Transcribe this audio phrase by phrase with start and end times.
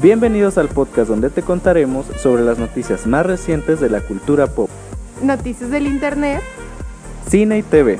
[0.00, 4.70] Bienvenidos al podcast donde te contaremos sobre las noticias más recientes de la cultura pop,
[5.22, 6.40] Noticias del Internet,
[7.28, 7.98] cine y TV.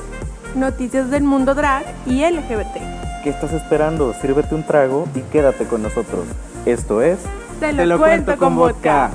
[0.55, 3.21] noticias del mundo drag y LGBT.
[3.21, 4.13] ¿Qué estás esperando?
[4.13, 6.23] Sírvete un trago y quédate con nosotros.
[6.65, 7.19] Esto es...
[7.59, 9.11] Te lo, cuento, con vodka.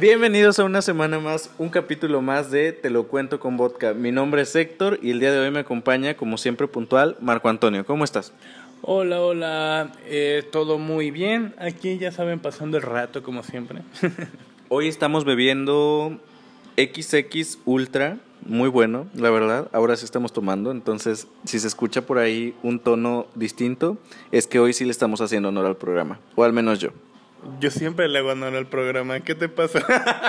[0.00, 3.92] Bienvenidos a una semana más, un capítulo más de Te lo cuento con vodka.
[3.92, 7.50] Mi nombre es Héctor y el día de hoy me acompaña, como siempre puntual, Marco
[7.50, 7.84] Antonio.
[7.84, 8.32] ¿Cómo estás?
[8.80, 11.54] Hola, hola, eh, todo muy bien.
[11.58, 13.82] Aquí ya saben, pasando el rato como siempre.
[14.70, 16.18] Hoy estamos bebiendo
[16.78, 19.68] XX Ultra, muy bueno, la verdad.
[19.70, 23.98] Ahora sí estamos tomando, entonces si se escucha por ahí un tono distinto,
[24.32, 26.88] es que hoy sí le estamos haciendo honor al programa, o al menos yo.
[27.60, 29.20] Yo siempre le hago honor al programa.
[29.20, 29.80] ¿Qué te pasa?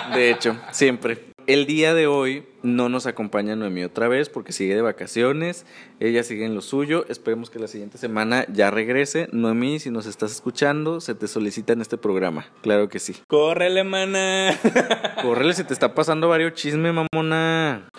[0.13, 1.31] De hecho, siempre.
[1.47, 5.65] El día de hoy no nos acompaña Noemí otra vez porque sigue de vacaciones,
[5.99, 9.27] ella sigue en lo suyo, esperemos que la siguiente semana ya regrese.
[9.31, 13.15] Noemí, si nos estás escuchando, se te solicita en este programa, claro que sí.
[13.27, 14.55] Córrele, mana.
[15.23, 17.89] Córrele, se te está pasando varios chisme, mamona.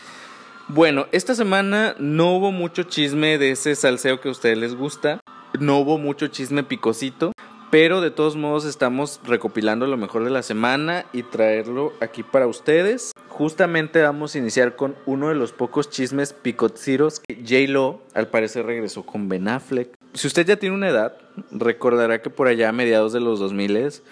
[0.68, 5.20] Bueno, esta semana no hubo mucho chisme de ese salseo que a ustedes les gusta,
[5.58, 7.32] no hubo mucho chisme picosito,
[7.72, 12.46] pero de todos modos estamos recopilando lo mejor de la semana y traerlo aquí para
[12.46, 13.12] ustedes.
[13.30, 18.66] Justamente vamos a iniciar con uno de los pocos chismes picotciros que J-Lo al parecer
[18.66, 19.94] regresó con Ben Affleck.
[20.12, 21.16] Si usted ya tiene una edad,
[21.50, 24.02] recordará que por allá a mediados de los 2000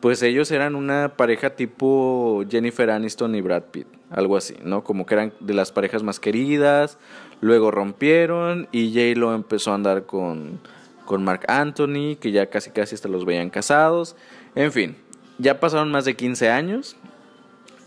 [0.00, 4.84] pues ellos eran una pareja tipo Jennifer Aniston y Brad Pitt, algo así, ¿no?
[4.84, 6.96] Como que eran de las parejas más queridas,
[7.42, 10.60] luego rompieron y J-Lo empezó a andar con
[11.06, 14.16] con Mark Anthony, que ya casi casi hasta los veían casados.
[14.54, 14.96] En fin,
[15.38, 16.96] ya pasaron más de 15 años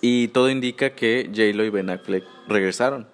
[0.01, 3.07] y todo indica que J-Lo y Ben Affleck regresaron.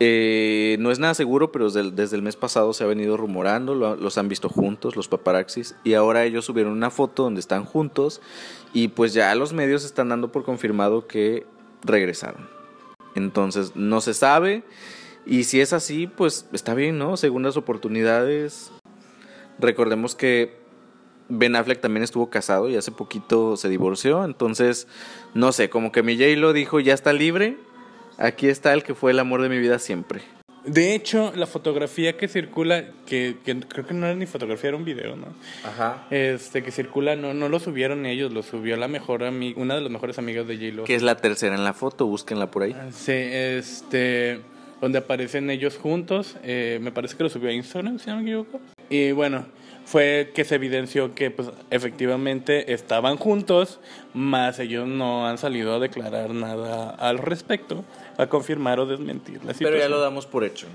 [0.00, 3.96] Eh, no es nada seguro, pero desde el, mes pasado se ha venido rumorando, lo-
[3.96, 8.20] los han visto juntos, los paparaxis, y ahora ellos subieron una foto donde están juntos
[8.72, 11.44] y pues ya los medios están dando por confirmado que
[11.82, 12.48] regresaron.
[13.16, 14.62] Entonces no se sabe
[15.26, 17.16] y si es así, pues está bien, ¿no?
[17.16, 18.70] Segundas oportunidades,
[19.58, 20.56] Recordemos que
[21.28, 24.24] Ben Affleck también estuvo casado y hace poquito se divorció.
[24.24, 24.86] Entonces,
[25.34, 27.56] no sé, como que mi J-Lo dijo, ya está libre.
[28.16, 30.22] Aquí está el que fue el amor de mi vida siempre.
[30.64, 34.76] De hecho, la fotografía que circula, que, que creo que no era ni fotografía, era
[34.76, 35.28] un video, ¿no?
[35.64, 36.06] Ajá.
[36.10, 39.80] Este, que circula, no, no lo subieron ellos, lo subió la mejor ami- una de
[39.82, 40.84] las mejores amigas de J-Lo.
[40.84, 42.76] Que es la tercera en la foto, búsquenla por ahí.
[42.92, 44.40] Sí, este,
[44.80, 48.22] donde aparecen ellos juntos, eh, me parece que lo subió a Instagram, si no me
[48.22, 48.60] equivoco.
[48.90, 49.44] Y bueno,
[49.84, 53.80] fue que se evidenció que pues efectivamente estaban juntos,
[54.14, 57.84] más ellos no han salido a declarar nada al respecto,
[58.16, 59.90] a confirmar o desmentir la Pero ya situación.
[59.90, 60.66] lo damos por hecho.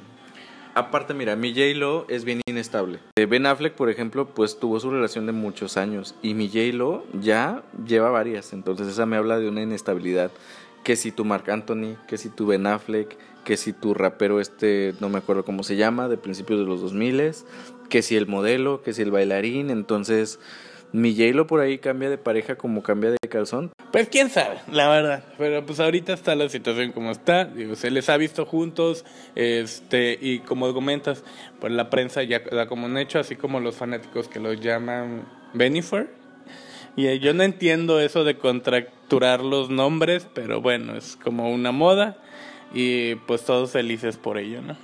[0.75, 2.97] Aparte, mira, mi J-Lo es bien inestable.
[3.16, 6.16] Eh, Ben Affleck, por ejemplo, pues tuvo su relación de muchos años.
[6.24, 8.53] Y mi J-Lo ya lleva varias.
[8.53, 10.31] Entonces esa me habla de una inestabilidad.
[10.84, 14.94] Que si tu Marc Anthony, que si tu Ben Affleck, que si tu rapero este,
[15.00, 17.34] no me acuerdo cómo se llama, de principios de los 2000
[17.90, 19.70] que si el modelo, que si el bailarín.
[19.70, 20.40] Entonces,
[20.94, 23.72] mi J-Lo por ahí cambia de pareja como cambia de calzón.
[23.92, 25.24] Pues quién sabe, la verdad.
[25.38, 27.46] Pero pues ahorita está la situación como está.
[27.46, 29.06] Digo, se les ha visto juntos.
[29.36, 31.24] Este, y como comentas,
[31.60, 35.28] pues la prensa ya da como un hecho, así como los fanáticos que los llaman
[35.54, 36.10] Benifer.
[36.96, 41.72] Y eh, yo no entiendo eso de contracturar los nombres, pero bueno, es como una
[41.72, 42.18] moda.
[42.73, 44.75] Y pues todos felices por ello, ¿no?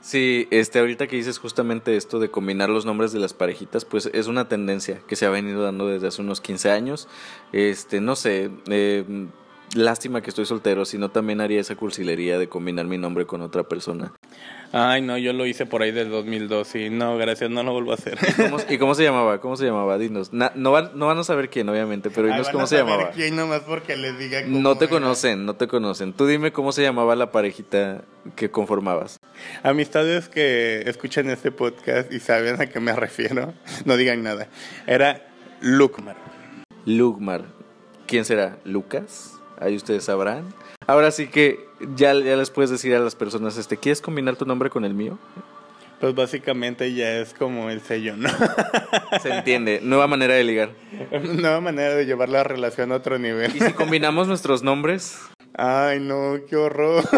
[0.00, 4.10] Sí, este, ahorita que dices justamente esto de combinar los nombres de las parejitas, pues
[4.12, 7.08] es una tendencia que se ha venido dando desde hace unos 15 años.
[7.52, 9.04] Este, no sé, eh,
[9.74, 13.40] lástima que estoy soltero, si no también haría esa cursilería de combinar mi nombre con
[13.40, 14.12] otra persona.
[14.76, 17.92] Ay, no, yo lo hice por ahí del 2002 y no, gracias, no lo vuelvo
[17.92, 18.18] a hacer.
[18.36, 19.40] ¿Cómo- ¿Y cómo se llamaba?
[19.40, 19.98] ¿Cómo se llamaba?
[19.98, 20.32] Dinos.
[20.32, 23.10] Na- no, van, no van a saber quién, obviamente, pero dinos cómo se llamaba.
[23.12, 24.92] quién nomás porque les diga cómo No te era.
[24.94, 26.12] conocen, no te conocen.
[26.12, 28.02] Tú dime cómo se llamaba la parejita
[28.34, 29.18] que conformabas.
[29.62, 33.54] Amistades que escuchan este podcast y saben a qué me refiero,
[33.84, 34.48] no digan nada.
[34.88, 35.24] Era
[35.60, 36.16] Lukmar.
[36.84, 37.44] Lugmar.
[38.08, 38.58] ¿Quién será?
[38.64, 39.34] ¿Lucas?
[39.60, 40.52] Ahí ustedes sabrán.
[40.86, 41.66] Ahora sí que
[41.96, 44.94] ya, ya les puedes decir a las personas, este, ¿quieres combinar tu nombre con el
[44.94, 45.18] mío?
[46.00, 48.28] Pues básicamente ya es como el sello, ¿no?
[49.22, 49.80] Se entiende.
[49.82, 50.70] Nueva manera de ligar.
[51.22, 53.56] Nueva manera de llevar la relación a otro nivel.
[53.56, 55.18] ¿Y si combinamos nuestros nombres?
[55.56, 57.04] Ay, no, qué horror.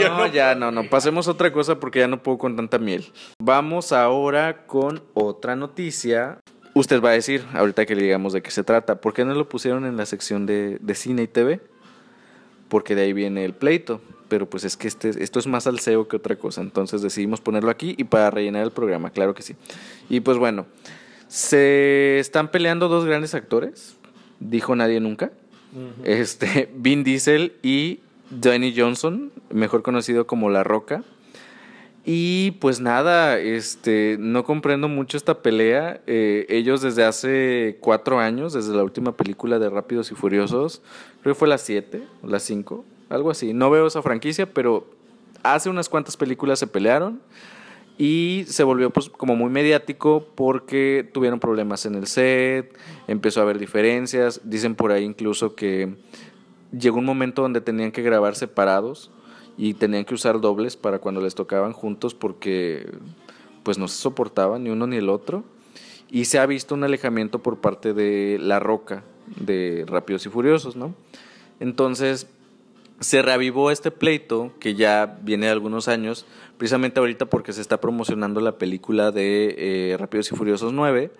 [0.00, 0.88] No, ya, no, no.
[0.90, 3.12] Pasemos a otra cosa porque ya no puedo con tanta miel.
[3.40, 6.38] Vamos ahora con otra noticia.
[6.74, 9.34] Usted va a decir, ahorita que le digamos de qué se trata, ¿por qué no
[9.34, 11.60] lo pusieron en la sección de, de cine y TV?
[12.70, 14.00] Porque de ahí viene el pleito.
[14.28, 16.62] Pero pues es que este, esto es más salseo que otra cosa.
[16.62, 19.56] Entonces decidimos ponerlo aquí y para rellenar el programa, claro que sí.
[20.08, 20.66] Y pues bueno,
[21.26, 23.96] se están peleando dos grandes actores,
[24.38, 25.32] dijo nadie nunca.
[26.04, 28.00] Este, Vin Diesel y
[28.30, 31.02] Danny Johnson, mejor conocido como La Roca.
[32.04, 36.00] Y pues nada, este, no comprendo mucho esta pelea.
[36.06, 40.82] Eh, ellos desde hace cuatro años, desde la última película de Rápidos y Furiosos,
[41.22, 43.52] creo que fue la siete o la cinco, algo así.
[43.52, 44.88] No veo esa franquicia, pero
[45.42, 47.20] hace unas cuantas películas se pelearon
[47.98, 52.74] y se volvió pues como muy mediático porque tuvieron problemas en el set,
[53.08, 55.96] empezó a haber diferencias, dicen por ahí incluso que
[56.72, 59.10] llegó un momento donde tenían que grabar separados
[59.60, 62.90] y tenían que usar dobles para cuando les tocaban juntos porque
[63.62, 65.44] pues no se soportaban ni uno ni el otro
[66.10, 69.04] y se ha visto un alejamiento por parte de La Roca
[69.36, 70.94] de Rápidos y Furiosos, ¿no?
[71.60, 72.26] Entonces
[73.00, 76.24] se reavivó este pleito que ya viene de algunos años,
[76.56, 81.10] precisamente ahorita porque se está promocionando la película de eh, Rápidos y Furiosos 9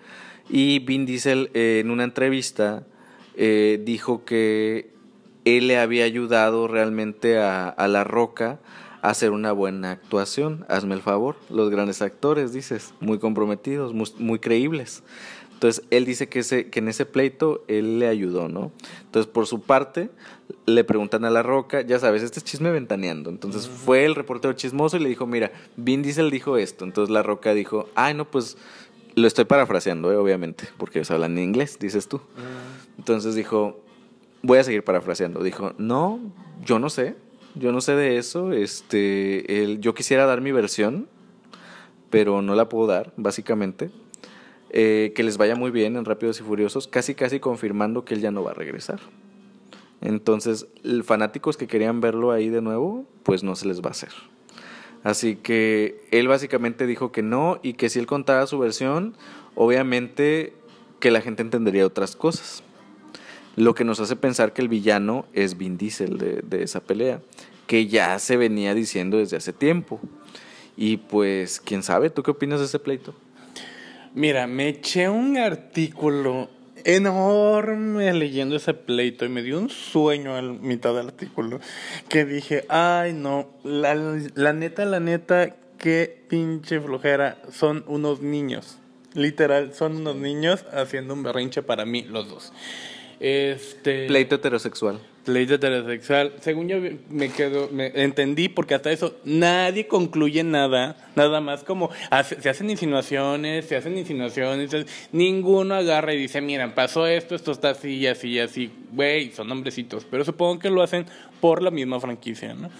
[0.49, 2.87] y Vin Diesel eh, en una entrevista
[3.35, 4.90] eh, dijo que
[5.45, 8.59] él le había ayudado realmente a, a, La Roca
[9.01, 10.65] a hacer una buena actuación.
[10.69, 15.03] Hazme el favor, los grandes actores, dices, muy comprometidos, muy, muy creíbles.
[15.53, 18.71] Entonces, él dice que, ese, que en ese pleito él le ayudó, ¿no?
[19.03, 20.09] Entonces, por su parte,
[20.65, 23.29] le preguntan a La Roca, ya sabes, este es chisme ventaneando.
[23.29, 23.85] Entonces, uh -huh.
[23.85, 26.83] fue el reportero chismoso y le dijo, mira, Vin Diesel dijo esto.
[26.83, 28.57] Entonces, La Roca dijo, ay, no, pues
[29.13, 30.15] lo estoy parafraseando, ¿eh?
[30.15, 32.17] obviamente, porque ellos hablan en inglés, dices tú.
[32.17, 32.97] Uh -huh.
[32.97, 33.83] Entonces dijo,
[34.43, 35.43] voy a seguir parafraseando.
[35.43, 36.19] Dijo, no,
[36.63, 37.15] yo no sé,
[37.55, 38.51] yo no sé de eso.
[38.53, 41.07] Este, él, yo quisiera dar mi versión,
[42.09, 43.91] pero no la puedo dar, básicamente.
[44.69, 48.21] Eh, que les vaya muy bien en Rápidos y Furiosos, casi casi confirmando que él
[48.21, 49.01] ya no va a regresar.
[49.99, 50.67] Entonces,
[51.03, 54.11] fanáticos que querían verlo ahí de nuevo, pues no se les va a hacer.
[55.03, 59.15] Así que él básicamente dijo que no y que si él contara su versión,
[59.55, 60.53] obviamente
[60.99, 62.63] que la gente entendería otras cosas.
[63.55, 67.21] Lo que nos hace pensar que el villano es Vin Diesel de, de esa pelea,
[67.67, 69.99] que ya se venía diciendo desde hace tiempo.
[70.77, 73.13] Y pues, quién sabe, ¿tú qué opinas de ese pleito?
[74.13, 76.49] Mira, me eché un artículo
[76.83, 81.59] enorme leyendo ese pleito y me dio un sueño a mitad del artículo
[82.09, 83.95] que dije, ay no, la,
[84.35, 88.79] la neta, la neta, qué pinche flojera, son unos niños,
[89.13, 92.53] literal, son unos niños haciendo un berrinche para mí, los dos.
[93.21, 94.99] Este pleito heterosexual.
[95.23, 96.33] Pleito heterosexual.
[96.39, 96.77] Según yo
[97.09, 102.49] me quedo, me entendí porque hasta eso nadie concluye nada, nada más como hace, se
[102.49, 104.71] hacen insinuaciones, se hacen insinuaciones,
[105.11, 109.31] ninguno agarra y dice, miren, pasó esto, esto está así y así y así, güey,
[109.31, 111.05] son hombrecitos, pero supongo que lo hacen
[111.39, 112.71] por la misma franquicia, ¿no?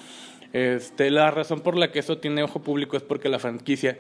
[0.54, 4.00] Este, la razón por la que eso tiene ojo público es porque la franquicia,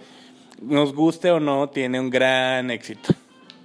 [0.59, 3.13] nos guste o no, tiene un gran éxito.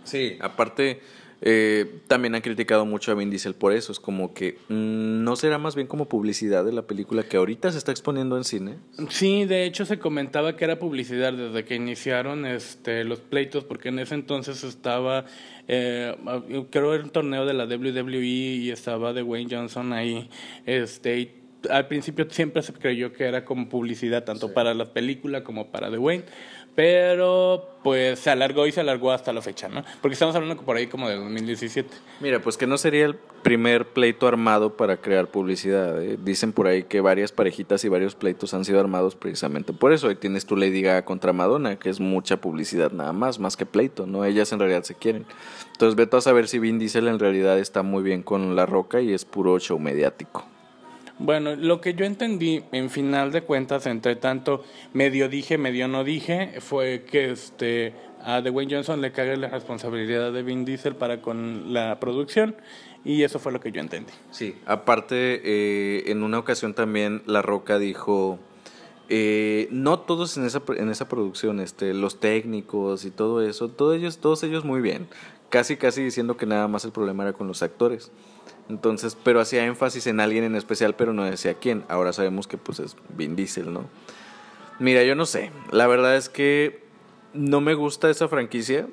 [0.04, 1.00] Sí, aparte
[1.42, 3.92] eh, también han criticado mucho a Vin Diesel por eso.
[3.92, 7.70] Es como que mmm, no será más bien como publicidad de la película que ahorita
[7.72, 8.76] se está exponiendo en cine.
[9.08, 13.90] Sí, de hecho se comentaba que era publicidad desde que iniciaron este, los pleitos, porque
[13.90, 15.26] en ese entonces estaba,
[15.68, 16.16] eh,
[16.70, 20.28] creo era un torneo de la WWE y estaba de Wayne Johnson ahí.
[20.64, 24.52] Este, al principio siempre se creyó que era como publicidad, tanto sí.
[24.54, 26.24] para la película como para The Wayne.
[26.76, 29.82] Pero pues se alargó y se alargó hasta la fecha, ¿no?
[30.02, 31.88] Porque estamos hablando por ahí como de 2017.
[32.20, 36.02] Mira, pues que no sería el primer pleito armado para crear publicidad.
[36.02, 36.18] ¿eh?
[36.22, 40.08] Dicen por ahí que varias parejitas y varios pleitos han sido armados precisamente por eso.
[40.08, 43.64] Ahí tienes tu Lady Gaga contra Madonna, que es mucha publicidad nada más, más que
[43.64, 44.26] pleito, ¿no?
[44.26, 45.24] Ellas en realidad se quieren.
[45.72, 49.00] Entonces vete a saber si Vin Diesel en realidad está muy bien con La Roca
[49.00, 50.44] y es puro show mediático.
[51.18, 56.04] Bueno, lo que yo entendí en final de cuentas, entre tanto medio dije, medio no
[56.04, 61.22] dije, fue que este a Dwayne Johnson le cague la responsabilidad de Vin Diesel para
[61.22, 62.56] con la producción
[63.04, 64.12] y eso fue lo que yo entendí.
[64.30, 68.38] Sí, aparte eh, en una ocasión también La Roca dijo
[69.08, 73.96] eh, no todos en esa en esa producción, este, los técnicos y todo eso, todos
[73.96, 75.06] ellos todos ellos muy bien,
[75.48, 78.10] casi casi diciendo que nada más el problema era con los actores.
[78.68, 81.84] Entonces, pero hacía énfasis en alguien en especial, pero no decía quién.
[81.88, 83.84] Ahora sabemos que pues es Vin Diesel, ¿no?
[84.78, 85.50] Mira, yo no sé.
[85.70, 86.82] La verdad es que
[87.32, 88.86] no me gusta esa franquicia.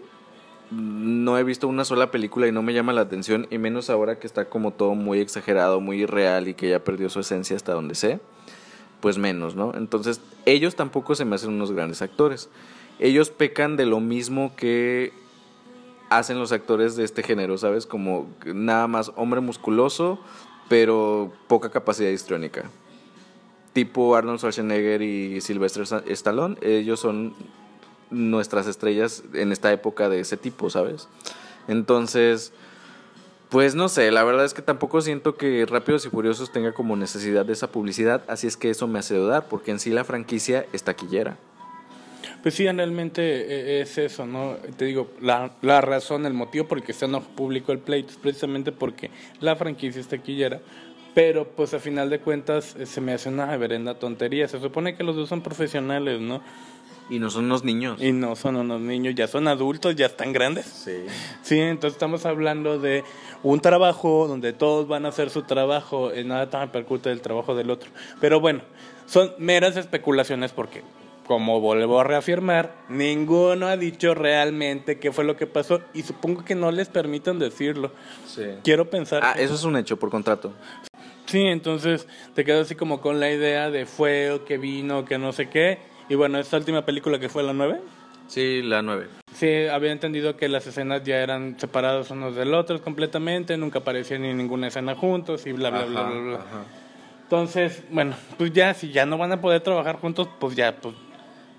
[0.72, 4.18] No he visto una sola película y no me llama la atención, y menos ahora
[4.18, 7.74] que está como todo muy exagerado, muy irreal y que ya perdió su esencia hasta
[7.74, 8.20] donde sé.
[9.00, 9.74] Pues menos, ¿no?
[9.76, 12.50] Entonces, ellos tampoco se me hacen unos grandes actores.
[13.00, 15.14] Ellos pecan de lo mismo que
[16.18, 17.86] hacen los actores de este género, ¿sabes?
[17.86, 20.20] Como nada más hombre musculoso,
[20.70, 22.70] pero poca capacidad histriónica.
[23.74, 27.34] Tipo Arnold Schwarzenegger y Sylvester Stallone, ellos son
[28.12, 31.08] nuestras estrellas en esta época de ese tipo, ¿sabes?
[31.68, 32.54] Entonces,
[33.50, 36.96] pues no sé, la verdad es que tampoco siento que Rápidos y Furiosos tenga como
[36.96, 40.04] necesidad de esa publicidad, así es que eso me hace dudar, porque en sí la
[40.04, 41.38] franquicia es taquillera.
[42.44, 44.58] Pues sí, realmente eh, es eso, ¿no?
[44.78, 48.12] Te digo, la, la razón, el motivo por el que se no publicó el pleito
[48.12, 49.10] es precisamente porque
[49.40, 50.60] la franquicia es taquillera,
[51.16, 54.48] pero pues a final de cuentas eh, se me hace una reverenda tontería.
[54.50, 56.42] Se supone que los dos son profesionales, ¿no?
[57.10, 58.02] Y no son unos niños.
[58.02, 60.66] Y no son unos niños, ya son adultos, ya están grandes.
[60.66, 61.06] Sí.
[61.44, 63.04] Sí, entonces estamos hablando de
[63.42, 67.56] un trabajo donde todos van a hacer su trabajo, y nada tan repercute del trabajo
[67.56, 67.90] del otro.
[68.20, 68.62] Pero bueno,
[69.06, 70.82] son meras especulaciones porque,
[71.28, 76.44] como vuelvo a reafirmar, ninguno ha dicho realmente qué fue lo que pasó y supongo
[76.44, 77.92] que no les permiten decirlo.
[78.28, 78.44] Sí.
[78.64, 79.22] Quiero pensar.
[79.24, 80.52] Ah, que- eso es un hecho por contrato.
[81.26, 85.18] Sí, entonces te quedas así como con la idea de fue o que vino, que
[85.18, 85.80] no sé qué.
[86.10, 87.80] Y bueno, esta última película que fue la 9,
[88.28, 89.08] Sí, la 9.
[89.34, 94.22] sí, había entendido que las escenas ya eran separadas unos del otro completamente, nunca aparecían
[94.24, 96.40] ni ninguna escena juntos y bla, bla, bla, bla, bla.
[97.24, 100.94] Entonces, bueno, pues ya, si ya no van a poder trabajar juntos, pues ya, pues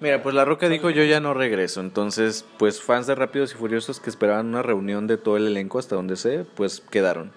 [0.04, 1.80] Mira, pues La Roca dijo yo ya no regreso.
[1.80, 5.78] Entonces, pues fans de Rápidos y Furiosos que esperaban una reunión de todo el elenco
[5.78, 7.32] hasta donde sé, pues quedaron.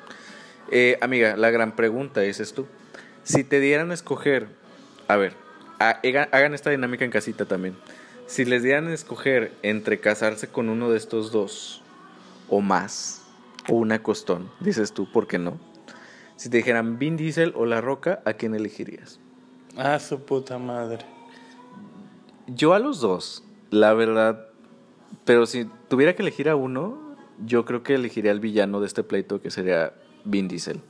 [0.69, 2.65] Eh, amiga, la gran pregunta es es tú.
[3.23, 4.49] Si te dieran a escoger,
[5.07, 5.33] a ver,
[5.79, 7.77] ha- haga- hagan esta dinámica en casita también.
[8.25, 11.81] Si les dieran a escoger entre casarse con uno de estos dos
[12.49, 13.21] o más,
[13.69, 15.57] o una costón, dices tú, ¿por qué no?
[16.35, 19.21] Si te dijeran Vin Diesel o La Roca, ¿a quién elegirías?
[19.77, 21.05] ah, su puta madre.
[22.47, 24.47] Yo a los dos, la verdad.
[25.25, 26.97] Pero si tuviera que elegir a uno,
[27.45, 30.81] yo creo que elegiría al villano de este pleito, que sería Vin Diesel.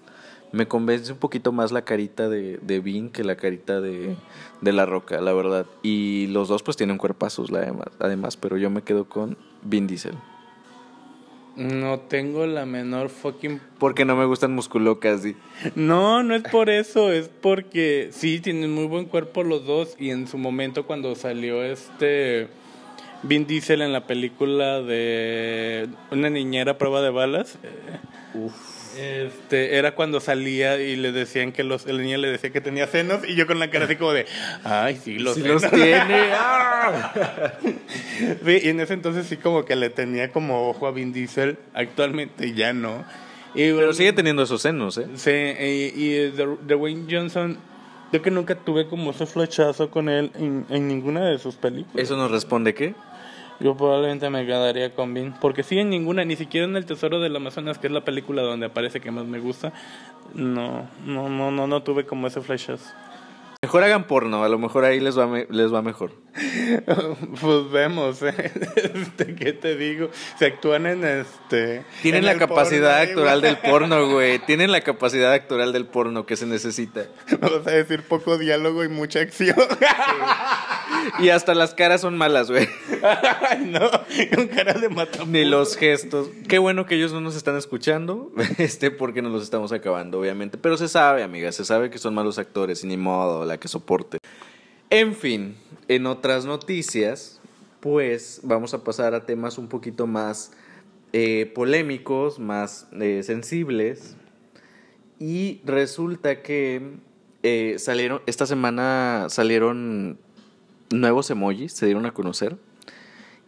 [0.52, 4.16] Me convence un poquito más la carita de, de Vin que la carita de,
[4.62, 5.66] de La Roca, la verdad.
[5.84, 7.52] Y los dos pues tienen cuerpazos,
[8.00, 10.16] además, pero yo me quedo con Vin Diesel.
[11.58, 15.36] No tengo la menor fucking Porque no me gustan musculocas, sí.
[15.74, 20.12] No, no es por eso, es porque sí, tienen muy buen cuerpo los dos y
[20.12, 22.48] en su momento cuando salió este
[23.24, 28.40] Vin Diesel en la película de una niñera a prueba de balas, eh,
[28.98, 32.88] este era cuando salía y le decían que los el niño le decía que tenía
[32.88, 34.26] senos y yo con la cara así como de,
[34.64, 35.62] ay, sí los Si senos".
[35.64, 36.30] los tiene.
[36.34, 37.54] ¡ah!
[38.46, 41.58] Sí, y en ese entonces sí como que le tenía como ojo a Vin Diesel,
[41.74, 43.06] actualmente ya no.
[43.54, 45.08] Y, Pero sigue teniendo esos senos, ¿eh?
[45.16, 47.58] Sí, y, y de, de Wayne Johnson,
[48.12, 52.04] yo que nunca tuve como ese flechazo con él en, en ninguna de sus películas.
[52.04, 52.94] ¿Eso nos responde qué?
[53.60, 57.20] Yo probablemente me quedaría con Vin, porque sí, en ninguna, ni siquiera en El Tesoro
[57.20, 59.74] del Amazonas, que es la película donde aparece que más me gusta,
[60.36, 62.86] no, no, no, no, no tuve como ese flechazo.
[63.64, 66.12] Mejor hagan porno, a lo mejor ahí les va, me- les va mejor.
[67.42, 68.52] pues vemos, ¿eh?
[68.94, 70.10] Este, ¿qué te digo?
[70.38, 71.84] Se actúan en este...
[72.04, 74.38] Tienen en la capacidad porno, actoral del porno, güey.
[74.46, 77.06] Tienen la capacidad actoral del porno que se necesita.
[77.42, 79.56] Vamos a decir poco diálogo y mucha acción.
[81.20, 82.68] Y hasta las caras son malas, güey.
[83.50, 83.90] Ay, no,
[84.36, 85.26] con cara de mataputo.
[85.26, 86.30] Ni los gestos.
[86.48, 90.58] Qué bueno que ellos no nos están escuchando, este, porque nos los estamos acabando, obviamente.
[90.58, 93.68] Pero se sabe, amiga, se sabe que son malos actores y ni modo, la que
[93.68, 94.20] soporte.
[94.90, 97.42] En fin, en otras noticias,
[97.80, 100.52] pues vamos a pasar a temas un poquito más
[101.14, 104.16] eh, polémicos, más eh, sensibles.
[105.20, 106.98] Y resulta que
[107.44, 110.20] eh, salieron, esta semana salieron
[110.90, 112.58] nuevos emojis, se dieron a conocer.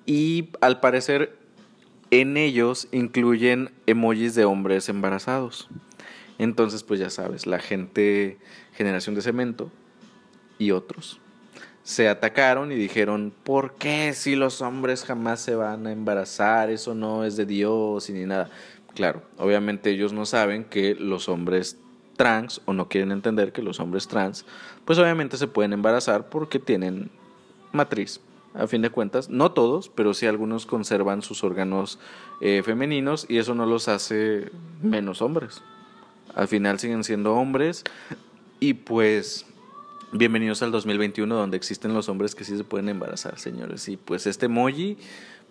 [0.06, 1.38] Y al parecer
[2.12, 5.70] en ellos incluyen emojis de hombres embarazados.
[6.38, 8.38] Entonces, pues ya sabes, la gente,
[8.74, 9.70] generación de cemento
[10.58, 11.20] y otros,
[11.84, 16.70] se atacaron y dijeron, ¿por qué si los hombres jamás se van a embarazar?
[16.70, 18.50] Eso no es de Dios y ni nada.
[18.96, 21.78] Claro, obviamente ellos no saben que los hombres
[22.16, 24.46] trans, o no quieren entender que los hombres trans,
[24.86, 27.10] pues obviamente se pueden embarazar porque tienen
[27.72, 28.22] matriz.
[28.56, 32.00] A fin de cuentas, no todos, pero sí algunos conservan sus órganos
[32.42, 35.62] eh, femeninos y eso no los hace menos hombres.
[36.34, 37.84] Al final siguen siendo hombres
[38.60, 39.46] y pues
[40.12, 43.88] bienvenidos al 2021 donde existen los hombres que sí se pueden embarazar, señores.
[43.88, 44.98] Y pues este emoji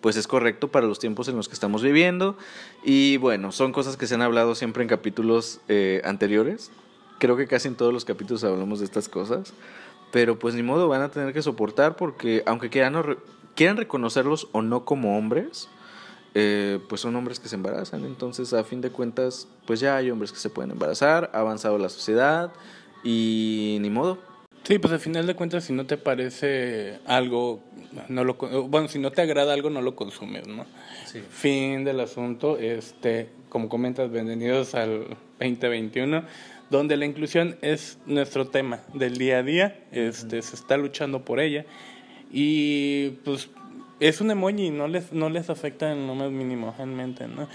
[0.01, 2.37] pues es correcto para los tiempos en los que estamos viviendo
[2.83, 6.71] y bueno, son cosas que se han hablado siempre en capítulos eh, anteriores.
[7.17, 9.53] Creo que casi en todos los capítulos hablamos de estas cosas.
[10.11, 13.17] Pero pues ni modo, van a tener que soportar porque aunque quieran, o re-
[13.55, 15.69] quieran reconocerlos o no como hombres,
[16.35, 18.05] eh, pues son hombres que se embarazan.
[18.05, 21.77] Entonces, a fin de cuentas, pues ya hay hombres que se pueden embarazar, ha avanzado
[21.77, 22.51] la sociedad
[23.03, 24.17] y ni modo.
[24.63, 27.61] Sí, pues al final de cuentas, si no te parece algo,
[28.07, 30.65] no lo, bueno, si no te agrada algo, no lo consumes, ¿no?
[31.05, 31.21] Sí.
[31.27, 36.23] Fin del asunto, este, como comentas, bienvenidos al 2021,
[36.69, 41.39] donde la inclusión es nuestro tema del día a día, este, se está luchando por
[41.39, 41.65] ella
[42.31, 43.49] y pues
[43.99, 47.47] es un emoji, no les, no les afecta en lo más mínimo, realmente, ¿no?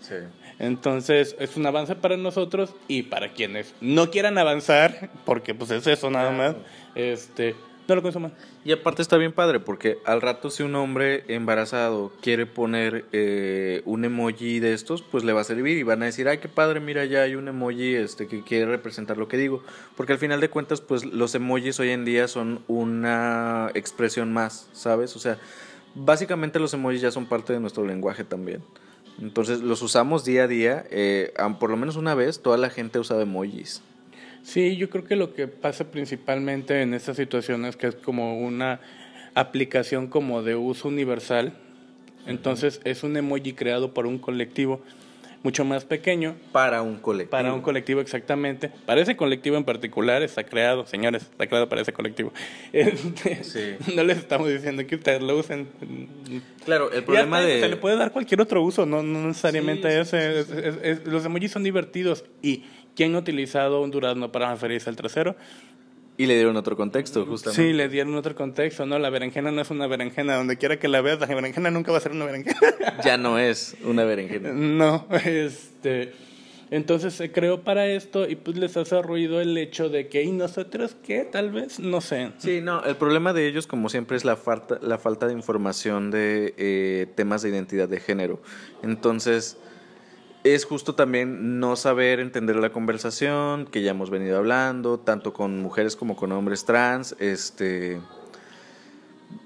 [0.00, 0.14] Sí.
[0.58, 5.86] Entonces, es un avance para nosotros y para quienes no quieran avanzar, porque pues es
[5.86, 6.56] eso nada más,
[6.94, 7.54] este,
[7.88, 8.32] no lo consuman.
[8.64, 13.82] Y aparte está bien padre, porque al rato si un hombre embarazado quiere poner eh,
[13.84, 16.48] un emoji de estos, pues le va a servir y van a decir, ay, qué
[16.48, 19.62] padre, mira, ya hay un emoji este, que quiere representar lo que digo.
[19.96, 24.68] Porque al final de cuentas, pues los emojis hoy en día son una expresión más,
[24.72, 25.16] ¿sabes?
[25.16, 25.38] O sea,
[25.94, 28.62] básicamente los emojis ya son parte de nuestro lenguaje también.
[29.20, 32.98] Entonces los usamos día a día, eh, por lo menos una vez toda la gente
[32.98, 33.82] usa emojis.
[34.42, 38.80] Sí, yo creo que lo que pasa principalmente en estas situaciones que es como una
[39.34, 41.54] aplicación como de uso universal.
[42.26, 44.80] Entonces es un emoji creado por un colectivo
[45.42, 46.36] mucho más pequeño.
[46.52, 47.30] Para un colectivo.
[47.30, 48.70] Para un colectivo, exactamente.
[48.86, 52.32] Para ese colectivo en particular está creado, señores, está creado para ese colectivo.
[52.72, 53.74] Este, Sí.
[53.96, 55.68] No les estamos diciendo que ustedes lo usen.
[56.64, 57.60] Claro, el problema de...
[57.60, 60.44] Se le puede dar cualquier otro uso, no, no necesariamente Sí, ese.
[60.44, 62.24] sí, sí, Es- es- es- los emojis son divertidos.
[62.40, 65.34] ¿Y quién ha utilizado un durazno para referirse al trasero?
[66.22, 67.60] Y le dieron otro contexto, justamente.
[67.60, 68.96] Sí, le dieron otro contexto, ¿no?
[69.00, 70.36] La berenjena no es una berenjena.
[70.36, 72.58] Donde quiera que la veas, la berenjena nunca va a ser una berenjena.
[73.04, 74.52] Ya no es una berenjena.
[74.52, 76.12] No, este.
[76.70, 80.30] Entonces se creó para esto y pues les hace ruido el hecho de que, ¿y
[80.30, 81.24] nosotros qué?
[81.24, 82.30] Tal vez, no sé.
[82.38, 86.12] Sí, no, el problema de ellos, como siempre, es la falta, la falta de información
[86.12, 88.40] de eh, temas de identidad de género.
[88.84, 89.58] Entonces,
[90.44, 95.60] es justo también no saber entender la conversación que ya hemos venido hablando, tanto con
[95.60, 98.00] mujeres como con hombres trans, este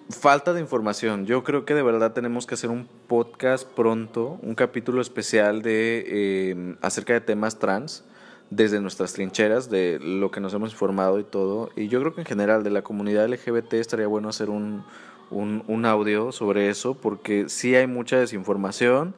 [0.08, 1.26] falta de información.
[1.26, 6.04] Yo creo que de verdad tenemos que hacer un podcast pronto, un capítulo especial de
[6.06, 8.04] eh, acerca de temas trans
[8.50, 11.70] desde nuestras trincheras, de lo que nos hemos informado y todo.
[11.76, 14.84] Y yo creo que en general de la comunidad LGBT estaría bueno hacer un,
[15.30, 19.14] un, un audio sobre eso, porque sí hay mucha desinformación.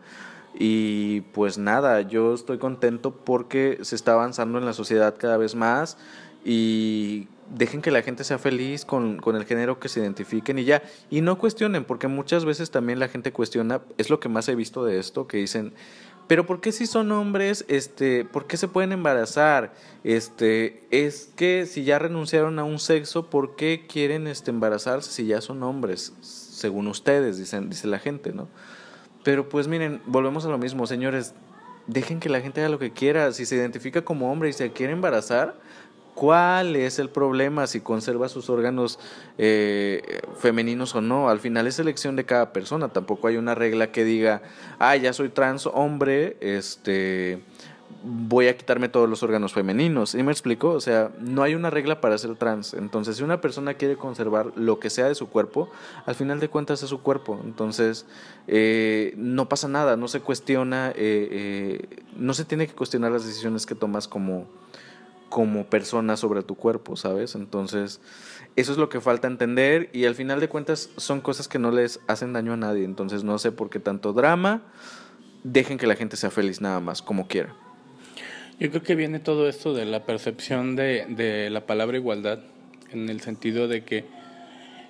[0.54, 5.54] Y pues nada, yo estoy contento porque se está avanzando en la sociedad cada vez
[5.54, 5.96] más
[6.44, 10.64] y dejen que la gente sea feliz con, con el género que se identifiquen y
[10.64, 10.82] ya.
[11.10, 14.54] Y no cuestionen, porque muchas veces también la gente cuestiona, es lo que más he
[14.54, 15.72] visto de esto, que dicen,
[16.28, 19.72] pero ¿por qué si son hombres, este, por qué se pueden embarazar?
[20.04, 25.26] Este, es que si ya renunciaron a un sexo, ¿por qué quieren este embarazarse si
[25.26, 26.12] ya son hombres?
[26.20, 28.48] Según ustedes, dicen, dice la gente, ¿no?
[29.24, 31.34] Pero pues miren, volvemos a lo mismo, señores,
[31.86, 34.72] dejen que la gente haga lo que quiera, si se identifica como hombre y se
[34.72, 35.56] quiere embarazar,
[36.18, 38.98] ¿Cuál es el problema si conserva sus órganos
[39.38, 41.28] eh, femeninos o no?
[41.28, 42.88] Al final es elección de cada persona.
[42.88, 44.42] Tampoco hay una regla que diga,
[44.80, 47.38] ah, ya soy trans hombre, este,
[48.02, 50.10] voy a quitarme todos los órganos femeninos.
[50.10, 50.70] ¿Sí me explico?
[50.70, 52.74] O sea, no hay una regla para ser trans.
[52.74, 55.70] Entonces, si una persona quiere conservar lo que sea de su cuerpo,
[56.06, 57.40] al final de cuentas es su cuerpo.
[57.44, 58.06] Entonces,
[58.46, 63.26] eh, no pasa nada, no se cuestiona, eh, eh, no se tiene que cuestionar las
[63.26, 64.46] decisiones que tomas como
[65.28, 67.34] como persona sobre tu cuerpo, ¿sabes?
[67.34, 68.00] Entonces,
[68.56, 71.70] eso es lo que falta entender y al final de cuentas son cosas que no
[71.70, 74.62] les hacen daño a nadie, entonces no sé por qué tanto drama,
[75.44, 77.54] dejen que la gente sea feliz nada más, como quiera.
[78.58, 82.40] Yo creo que viene todo esto de la percepción de, de la palabra igualdad,
[82.92, 84.04] en el sentido de que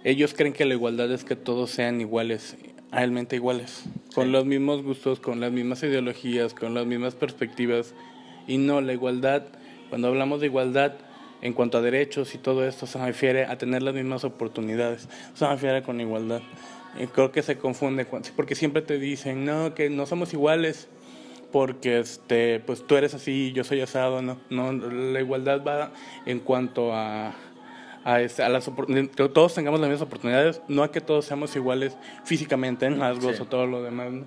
[0.04, 2.56] ellos creen que la igualdad es que todos sean iguales,
[2.90, 7.94] realmente iguales, con los mismos gustos, con las mismas ideologías, con las mismas perspectivas,
[8.46, 9.42] y no, la igualdad,
[9.90, 10.94] cuando hablamos de igualdad,
[11.42, 15.46] en cuanto a derechos y todo esto, se refiere a tener las mismas oportunidades, se
[15.46, 16.40] refiere con igualdad.
[16.98, 20.88] Y creo que se confunde, con- porque siempre te dicen, no, que no somos iguales,
[21.52, 25.92] porque este pues tú eres así yo soy asado no no la igualdad va
[26.26, 27.34] en cuanto a
[28.04, 28.70] a, este, a las
[29.16, 33.36] que todos tengamos las mismas oportunidades no a que todos seamos iguales físicamente en rasgos
[33.36, 33.42] Sí.
[33.42, 34.24] o todo lo demás ¿no?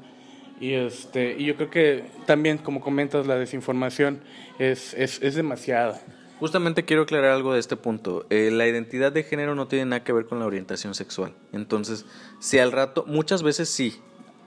[0.60, 4.22] y este y yo creo que también como comentas la desinformación
[4.60, 6.00] es es, es demasiada
[6.40, 8.26] Justamente quiero aclarar algo de este punto.
[8.32, 11.36] Eh, la identidad de género no tiene nada que ver con la orientación sexual.
[11.54, 12.04] Entonces,
[12.40, 14.02] si al rato, muchas veces sí,